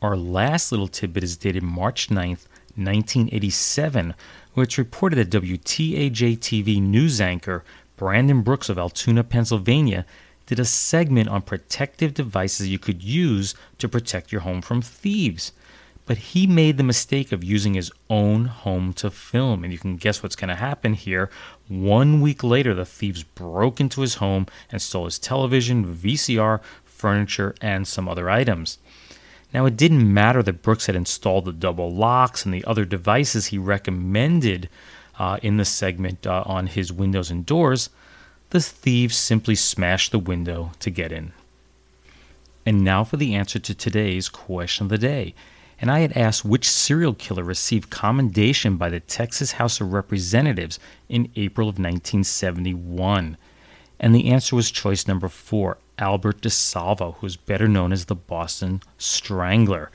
Our 0.00 0.16
last 0.16 0.70
little 0.70 0.88
tidbit 0.88 1.24
is 1.24 1.36
dated 1.36 1.62
March 1.62 2.08
9th, 2.08 2.46
1987, 2.76 4.14
which 4.54 4.78
reported 4.78 5.16
that 5.16 5.42
WTAJ 5.42 6.38
TV 6.38 6.80
news 6.80 7.20
anchor 7.20 7.64
Brandon 7.96 8.42
Brooks 8.42 8.68
of 8.68 8.78
Altoona, 8.78 9.24
Pennsylvania, 9.24 10.04
did 10.46 10.60
a 10.60 10.64
segment 10.64 11.28
on 11.28 11.42
protective 11.42 12.14
devices 12.14 12.68
you 12.68 12.78
could 12.78 13.02
use 13.02 13.54
to 13.78 13.88
protect 13.88 14.30
your 14.30 14.42
home 14.42 14.62
from 14.62 14.80
thieves 14.82 15.52
but 16.06 16.18
he 16.18 16.46
made 16.46 16.76
the 16.76 16.84
mistake 16.84 17.32
of 17.32 17.44
using 17.44 17.74
his 17.74 17.92
own 18.08 18.46
home 18.46 18.92
to 18.94 19.10
film. 19.10 19.64
And 19.64 19.72
you 19.72 19.78
can 19.78 19.96
guess 19.96 20.22
what's 20.22 20.36
going 20.36 20.48
to 20.48 20.54
happen 20.54 20.94
here. 20.94 21.28
One 21.68 22.20
week 22.20 22.44
later, 22.44 22.72
the 22.72 22.86
thieves 22.86 23.24
broke 23.24 23.80
into 23.80 24.00
his 24.00 24.14
home 24.14 24.46
and 24.70 24.80
stole 24.80 25.04
his 25.06 25.18
television, 25.18 25.84
VCR, 25.84 26.60
furniture, 26.84 27.54
and 27.60 27.86
some 27.86 28.08
other 28.08 28.30
items. 28.30 28.78
Now, 29.56 29.64
it 29.64 29.78
didn't 29.78 30.12
matter 30.12 30.42
that 30.42 30.60
Brooks 30.60 30.84
had 30.84 30.96
installed 30.96 31.46
the 31.46 31.52
double 31.52 31.90
locks 31.90 32.44
and 32.44 32.52
the 32.52 32.64
other 32.66 32.84
devices 32.84 33.46
he 33.46 33.56
recommended 33.56 34.68
uh, 35.18 35.38
in 35.42 35.56
the 35.56 35.64
segment 35.64 36.26
uh, 36.26 36.42
on 36.44 36.66
his 36.66 36.92
windows 36.92 37.30
and 37.30 37.46
doors. 37.46 37.88
The 38.50 38.60
thieves 38.60 39.16
simply 39.16 39.54
smashed 39.54 40.12
the 40.12 40.18
window 40.18 40.72
to 40.80 40.90
get 40.90 41.10
in. 41.10 41.32
And 42.66 42.84
now 42.84 43.02
for 43.02 43.16
the 43.16 43.34
answer 43.34 43.58
to 43.58 43.74
today's 43.74 44.28
question 44.28 44.84
of 44.84 44.90
the 44.90 44.98
day 44.98 45.34
and 45.80 45.90
I 45.90 46.00
had 46.00 46.12
asked 46.12 46.44
which 46.44 46.68
serial 46.68 47.14
killer 47.14 47.42
received 47.42 47.88
commendation 47.88 48.76
by 48.76 48.90
the 48.90 49.00
Texas 49.00 49.52
House 49.52 49.80
of 49.80 49.90
Representatives 49.90 50.78
in 51.08 51.30
April 51.34 51.68
of 51.68 51.76
1971. 51.76 53.38
And 53.98 54.14
the 54.14 54.28
answer 54.28 54.54
was 54.54 54.70
choice 54.70 55.06
number 55.06 55.28
four, 55.28 55.78
Albert 55.98 56.42
DeSalvo, 56.42 57.16
who 57.16 57.26
is 57.26 57.36
better 57.36 57.68
known 57.68 57.92
as 57.92 58.04
the 58.04 58.14
Boston 58.14 58.82
Strangler. 58.98 59.90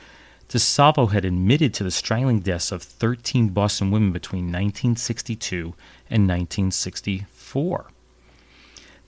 DeSalvo 0.50 1.12
had 1.12 1.26
admitted 1.26 1.74
to 1.74 1.84
the 1.84 1.92
strangling 1.92 2.40
deaths 2.40 2.72
of 2.72 2.84
13 2.84 3.50
Boston 3.50 3.92
women 3.92 4.12
between 4.12 4.46
1962 4.46 5.74
and 6.10 6.28
1964 6.28 7.88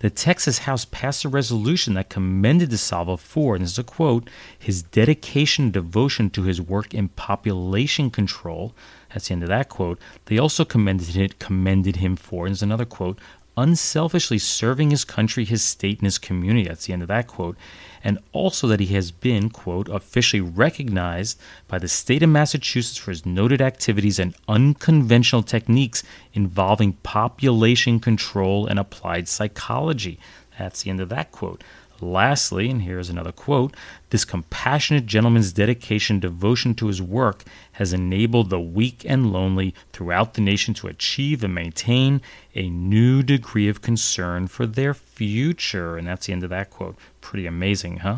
the 0.03 0.09
Texas 0.09 0.57
House 0.59 0.83
passed 0.83 1.23
a 1.23 1.29
resolution 1.29 1.93
that 1.93 2.09
commended 2.09 2.71
DeSalvo 2.71 3.17
for, 3.17 3.55
and 3.55 3.63
this 3.63 3.71
is 3.71 3.79
a 3.79 3.85
quote, 3.85 4.29
his 4.59 4.83
dedication 4.83 5.63
and 5.63 5.73
devotion 5.73 6.29
to 6.31 6.43
his 6.43 6.61
work 6.61 6.93
in 6.93 7.07
population 7.07 8.11
control. 8.11 8.75
That's 9.13 9.29
the 9.29 9.35
end 9.35 9.43
of 9.43 9.47
that 9.49 9.69
quote. 9.69 9.97
They 10.25 10.37
also 10.37 10.65
commended, 10.65 11.39
commended 11.39 11.95
him 11.95 12.17
for, 12.17 12.45
and 12.45 12.51
there's 12.51 12.61
another 12.61 12.83
quote, 12.83 13.17
unselfishly 13.57 14.37
serving 14.37 14.89
his 14.89 15.05
country, 15.05 15.45
his 15.45 15.63
state, 15.63 15.99
and 15.99 16.05
his 16.05 16.17
community. 16.17 16.67
That's 16.67 16.85
the 16.85 16.93
end 16.93 17.01
of 17.01 17.07
that 17.09 17.27
quote. 17.27 17.57
And 18.03 18.19
also 18.33 18.67
that 18.67 18.79
he 18.79 18.93
has 18.95 19.11
been, 19.11 19.49
quote, 19.49 19.87
officially 19.87 20.41
recognized 20.41 21.39
by 21.67 21.79
the 21.79 21.87
state 21.87 22.23
of 22.23 22.29
Massachusetts 22.29 22.97
for 22.97 23.11
his 23.11 23.25
noted 23.25 23.61
activities 23.61 24.19
and 24.19 24.35
unconventional 24.47 25.43
techniques 25.43 26.03
involving 26.33 26.93
population 26.93 27.99
control 27.99 28.67
and 28.67 28.77
applied 28.77 29.27
psychology. 29.27 30.19
That's 30.59 30.83
the 30.83 30.89
end 30.89 30.99
of 30.99 31.09
that 31.09 31.31
quote. 31.31 31.63
Lastly, 32.03 32.69
and 32.69 32.81
here's 32.81 33.09
another 33.09 33.31
quote 33.31 33.75
this 34.09 34.25
compassionate 34.25 35.05
gentleman's 35.05 35.53
dedication 35.53 36.19
devotion 36.19 36.75
to 36.75 36.87
his 36.87 37.01
work 37.01 37.43
has 37.73 37.93
enabled 37.93 38.49
the 38.49 38.59
weak 38.59 39.05
and 39.07 39.31
lonely 39.31 39.73
throughout 39.93 40.33
the 40.33 40.41
nation 40.41 40.73
to 40.75 40.87
achieve 40.87 41.43
and 41.43 41.55
maintain 41.55 42.21
a 42.55 42.69
new 42.69 43.23
degree 43.23 43.69
of 43.69 43.81
concern 43.81 44.47
for 44.47 44.67
their 44.67 44.93
future. 44.93 45.97
And 45.97 46.07
that's 46.07 46.27
the 46.27 46.33
end 46.33 46.43
of 46.43 46.49
that 46.49 46.69
quote. 46.69 46.97
Pretty 47.21 47.47
amazing, 47.47 47.97
huh? 47.97 48.17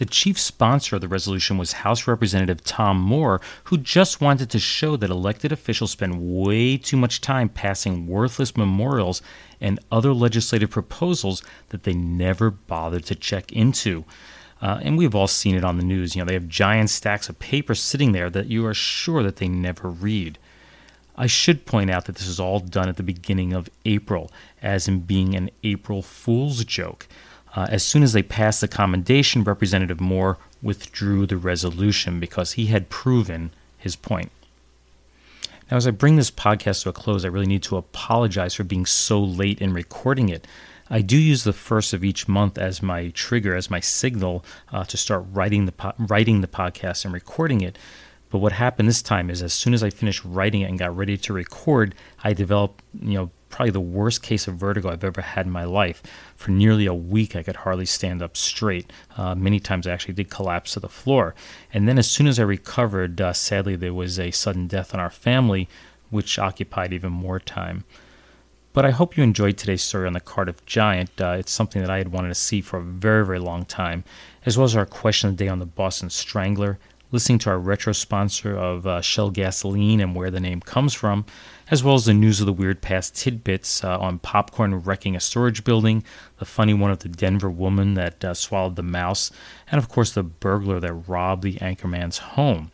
The 0.00 0.06
chief 0.06 0.40
sponsor 0.40 0.96
of 0.96 1.02
the 1.02 1.08
resolution 1.08 1.58
was 1.58 1.72
House 1.84 2.06
Representative 2.06 2.64
Tom 2.64 2.98
Moore, 2.98 3.38
who 3.64 3.76
just 3.76 4.18
wanted 4.18 4.48
to 4.48 4.58
show 4.58 4.96
that 4.96 5.10
elected 5.10 5.52
officials 5.52 5.90
spend 5.90 6.22
way 6.22 6.78
too 6.78 6.96
much 6.96 7.20
time 7.20 7.50
passing 7.50 8.06
worthless 8.06 8.56
memorials 8.56 9.20
and 9.60 9.78
other 9.92 10.14
legislative 10.14 10.70
proposals 10.70 11.42
that 11.68 11.82
they 11.82 11.92
never 11.92 12.50
bothered 12.50 13.04
to 13.04 13.14
check 13.14 13.52
into. 13.52 14.06
Uh, 14.62 14.80
and 14.80 14.96
we've 14.96 15.14
all 15.14 15.28
seen 15.28 15.54
it 15.54 15.64
on 15.64 15.76
the 15.76 15.84
news. 15.84 16.16
You 16.16 16.22
know, 16.22 16.26
they 16.26 16.32
have 16.32 16.48
giant 16.48 16.88
stacks 16.88 17.28
of 17.28 17.38
paper 17.38 17.74
sitting 17.74 18.12
there 18.12 18.30
that 18.30 18.46
you 18.46 18.64
are 18.64 18.72
sure 18.72 19.22
that 19.22 19.36
they 19.36 19.48
never 19.48 19.90
read. 19.90 20.38
I 21.14 21.26
should 21.26 21.66
point 21.66 21.90
out 21.90 22.06
that 22.06 22.14
this 22.14 22.26
is 22.26 22.40
all 22.40 22.60
done 22.60 22.88
at 22.88 22.96
the 22.96 23.02
beginning 23.02 23.52
of 23.52 23.68
April, 23.84 24.30
as 24.62 24.88
in 24.88 25.00
being 25.00 25.34
an 25.34 25.50
April 25.62 26.00
Fool's 26.00 26.64
joke. 26.64 27.06
Uh, 27.54 27.66
as 27.70 27.82
soon 27.82 28.02
as 28.02 28.12
they 28.12 28.22
passed 28.22 28.60
the 28.60 28.68
commendation, 28.68 29.42
Representative 29.42 30.00
Moore 30.00 30.38
withdrew 30.62 31.26
the 31.26 31.36
resolution 31.36 32.20
because 32.20 32.52
he 32.52 32.66
had 32.66 32.90
proven 32.90 33.50
his 33.78 33.96
point. 33.96 34.30
Now, 35.70 35.76
as 35.76 35.86
I 35.86 35.92
bring 35.92 36.16
this 36.16 36.30
podcast 36.30 36.82
to 36.82 36.88
a 36.88 36.92
close, 36.92 37.24
I 37.24 37.28
really 37.28 37.46
need 37.46 37.62
to 37.64 37.76
apologize 37.76 38.54
for 38.54 38.64
being 38.64 38.86
so 38.86 39.20
late 39.20 39.60
in 39.60 39.72
recording 39.72 40.28
it. 40.28 40.46
I 40.92 41.00
do 41.00 41.16
use 41.16 41.44
the 41.44 41.52
first 41.52 41.92
of 41.92 42.02
each 42.02 42.26
month 42.26 42.58
as 42.58 42.82
my 42.82 43.08
trigger, 43.10 43.54
as 43.54 43.70
my 43.70 43.78
signal 43.78 44.44
uh, 44.72 44.82
to 44.84 44.96
start 44.96 45.24
writing 45.30 45.66
the 45.66 45.72
po- 45.72 45.94
writing 45.98 46.40
the 46.40 46.48
podcast 46.48 47.04
and 47.04 47.14
recording 47.14 47.60
it. 47.60 47.78
But 48.30 48.38
what 48.38 48.52
happened 48.52 48.88
this 48.88 49.02
time 49.02 49.30
is, 49.30 49.42
as 49.42 49.52
soon 49.52 49.72
as 49.72 49.82
I 49.84 49.90
finished 49.90 50.24
writing 50.24 50.62
it 50.62 50.68
and 50.68 50.78
got 50.78 50.96
ready 50.96 51.16
to 51.16 51.32
record, 51.32 51.94
I 52.24 52.32
developed, 52.32 52.82
you 53.00 53.14
know, 53.14 53.30
probably 53.50 53.70
the 53.70 53.80
worst 53.80 54.22
case 54.22 54.48
of 54.48 54.54
vertigo 54.54 54.90
I've 54.90 55.04
ever 55.04 55.20
had 55.20 55.46
in 55.46 55.52
my 55.52 55.64
life. 55.64 56.02
For 56.36 56.50
nearly 56.50 56.86
a 56.86 56.94
week, 56.94 57.36
I 57.36 57.42
could 57.42 57.56
hardly 57.56 57.86
stand 57.86 58.22
up 58.22 58.36
straight. 58.36 58.92
Uh, 59.16 59.34
many 59.34 59.60
times 59.60 59.86
I 59.86 59.92
actually 59.92 60.14
did 60.14 60.30
collapse 60.30 60.72
to 60.74 60.80
the 60.80 60.88
floor. 60.88 61.34
And 61.72 61.88
then, 61.88 61.98
as 61.98 62.08
soon 62.10 62.26
as 62.26 62.38
I 62.38 62.44
recovered, 62.44 63.20
uh, 63.20 63.32
sadly, 63.32 63.76
there 63.76 63.94
was 63.94 64.18
a 64.18 64.30
sudden 64.30 64.66
death 64.66 64.94
in 64.94 65.00
our 65.00 65.10
family, 65.10 65.68
which 66.10 66.38
occupied 66.38 66.92
even 66.92 67.12
more 67.12 67.38
time. 67.38 67.84
But 68.72 68.86
I 68.86 68.90
hope 68.90 69.16
you 69.16 69.24
enjoyed 69.24 69.58
today's 69.58 69.82
story 69.82 70.06
on 70.06 70.12
the 70.12 70.20
Cardiff 70.20 70.64
Giant. 70.64 71.20
Uh, 71.20 71.36
it's 71.38 71.50
something 71.50 71.82
that 71.82 71.90
I 71.90 71.98
had 71.98 72.12
wanted 72.12 72.28
to 72.28 72.36
see 72.36 72.60
for 72.60 72.78
a 72.78 72.82
very, 72.82 73.26
very 73.26 73.40
long 73.40 73.64
time, 73.64 74.04
as 74.46 74.56
well 74.56 74.64
as 74.64 74.76
our 74.76 74.86
question 74.86 75.28
of 75.28 75.36
the 75.36 75.44
day 75.44 75.48
on 75.48 75.58
the 75.58 75.66
Boston 75.66 76.08
Strangler, 76.08 76.78
listening 77.12 77.38
to 77.40 77.50
our 77.50 77.58
retro 77.58 77.92
sponsor 77.92 78.56
of 78.56 78.86
uh, 78.86 79.00
Shell 79.00 79.30
Gasoline 79.30 80.00
and 80.00 80.14
where 80.14 80.30
the 80.30 80.40
name 80.40 80.60
comes 80.60 80.94
from, 80.94 81.24
as 81.70 81.82
well 81.82 81.94
as 81.94 82.04
the 82.04 82.14
news 82.14 82.40
of 82.40 82.46
the 82.46 82.52
weird 82.52 82.80
past 82.80 83.16
tidbits 83.16 83.82
uh, 83.84 83.98
on 83.98 84.18
popcorn 84.18 84.80
wrecking 84.80 85.16
a 85.16 85.20
storage 85.20 85.64
building, 85.64 86.04
the 86.38 86.44
funny 86.44 86.74
one 86.74 86.90
of 86.90 87.00
the 87.00 87.08
Denver 87.08 87.50
woman 87.50 87.94
that 87.94 88.24
uh, 88.24 88.34
swallowed 88.34 88.76
the 88.76 88.82
mouse, 88.82 89.30
and 89.70 89.78
of 89.78 89.88
course 89.88 90.12
the 90.12 90.22
burglar 90.22 90.80
that 90.80 90.92
robbed 90.92 91.42
the 91.42 91.54
anchorman's 91.54 92.18
home. 92.18 92.70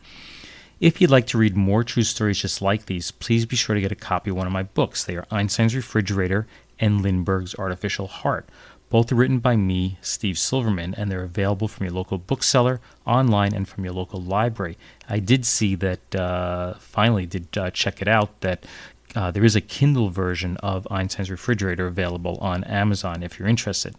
If 0.79 1.01
you'd 1.01 1.09
like 1.09 1.25
to 1.27 1.39
read 1.39 1.57
more 1.57 1.83
true 1.83 2.03
stories 2.03 2.41
just 2.41 2.61
like 2.61 2.85
these, 2.85 3.09
please 3.09 3.47
be 3.47 3.55
sure 3.55 3.73
to 3.73 3.81
get 3.81 3.91
a 3.91 3.95
copy 3.95 4.29
of 4.29 4.35
one 4.35 4.45
of 4.45 4.53
my 4.53 4.63
books. 4.63 5.03
They 5.03 5.15
are 5.15 5.25
Einstein's 5.31 5.75
Refrigerator 5.75 6.45
and 6.79 7.01
Lindbergh's 7.01 7.55
Artificial 7.55 8.05
Heart. 8.05 8.47
Both 8.89 9.11
written 9.11 9.39
by 9.39 9.57
me, 9.57 9.97
Steve 10.01 10.37
Silverman, 10.37 10.93
and 10.95 11.11
they're 11.11 11.23
available 11.23 11.67
from 11.67 11.85
your 11.85 11.93
local 11.93 12.17
bookseller, 12.17 12.79
online, 13.05 13.53
and 13.53 13.67
from 13.67 13.83
your 13.83 13.93
local 13.93 14.21
library. 14.21 14.77
I 15.09 15.19
did 15.19 15.45
see 15.45 15.75
that, 15.75 16.15
uh, 16.15 16.75
finally, 16.75 17.25
did 17.25 17.57
uh, 17.57 17.69
check 17.71 18.01
it 18.01 18.07
out, 18.07 18.39
that 18.41 18.65
uh, 19.13 19.31
there 19.31 19.43
is 19.43 19.55
a 19.55 19.61
Kindle 19.61 20.09
version 20.09 20.55
of 20.57 20.87
Einstein's 20.89 21.29
Refrigerator 21.29 21.87
available 21.87 22.37
on 22.39 22.63
Amazon 22.63 23.23
if 23.23 23.37
you're 23.37 23.47
interested. 23.47 23.95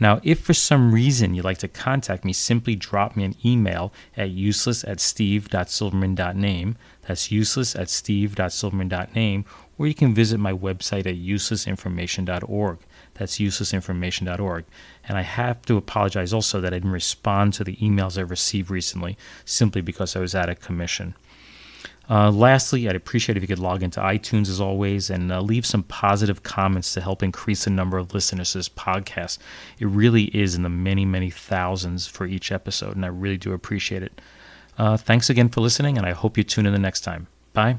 Now, 0.00 0.20
if 0.22 0.40
for 0.40 0.54
some 0.54 0.92
reason 0.92 1.34
you'd 1.34 1.44
like 1.44 1.58
to 1.58 1.68
contact 1.68 2.24
me, 2.24 2.32
simply 2.32 2.76
drop 2.76 3.16
me 3.16 3.24
an 3.24 3.34
email 3.44 3.92
at 4.16 4.30
useless 4.30 4.84
at 4.84 5.00
steve.silverman.name. 5.00 6.76
That's 7.02 7.32
useless 7.32 7.74
at 7.74 7.90
steve.silverman.name, 7.90 9.44
or 9.76 9.86
you 9.86 9.94
can 9.94 10.14
visit 10.14 10.38
my 10.38 10.52
website 10.52 11.06
at 11.06 11.16
uselessinformation.org. 11.16 12.78
That's 13.18 13.38
uselessinformation.org. 13.38 14.64
And 15.08 15.18
I 15.18 15.22
have 15.22 15.62
to 15.62 15.76
apologize 15.76 16.32
also 16.32 16.60
that 16.60 16.72
I 16.72 16.76
didn't 16.76 16.92
respond 16.92 17.54
to 17.54 17.64
the 17.64 17.76
emails 17.76 18.16
I 18.16 18.22
received 18.22 18.70
recently 18.70 19.18
simply 19.44 19.80
because 19.80 20.14
I 20.16 20.20
was 20.20 20.34
out 20.34 20.48
of 20.48 20.60
commission. 20.60 21.14
Uh, 22.10 22.30
lastly, 22.30 22.88
I'd 22.88 22.96
appreciate 22.96 23.36
if 23.36 23.42
you 23.42 23.48
could 23.48 23.58
log 23.58 23.82
into 23.82 24.00
iTunes 24.00 24.48
as 24.48 24.60
always 24.60 25.10
and 25.10 25.30
uh, 25.30 25.40
leave 25.42 25.66
some 25.66 25.82
positive 25.82 26.42
comments 26.42 26.94
to 26.94 27.02
help 27.02 27.22
increase 27.22 27.64
the 27.64 27.70
number 27.70 27.98
of 27.98 28.14
listeners 28.14 28.52
to 28.52 28.58
this 28.58 28.68
podcast. 28.68 29.38
It 29.78 29.86
really 29.86 30.24
is 30.24 30.54
in 30.54 30.62
the 30.62 30.70
many, 30.70 31.04
many 31.04 31.28
thousands 31.28 32.06
for 32.06 32.24
each 32.26 32.50
episode, 32.50 32.96
and 32.96 33.04
I 33.04 33.08
really 33.08 33.36
do 33.36 33.52
appreciate 33.52 34.02
it. 34.02 34.20
Uh, 34.78 34.96
thanks 34.96 35.28
again 35.28 35.50
for 35.50 35.60
listening, 35.60 35.98
and 35.98 36.06
I 36.06 36.12
hope 36.12 36.38
you 36.38 36.44
tune 36.44 36.64
in 36.64 36.72
the 36.72 36.78
next 36.78 37.00
time. 37.02 37.26
Bye. 37.52 37.78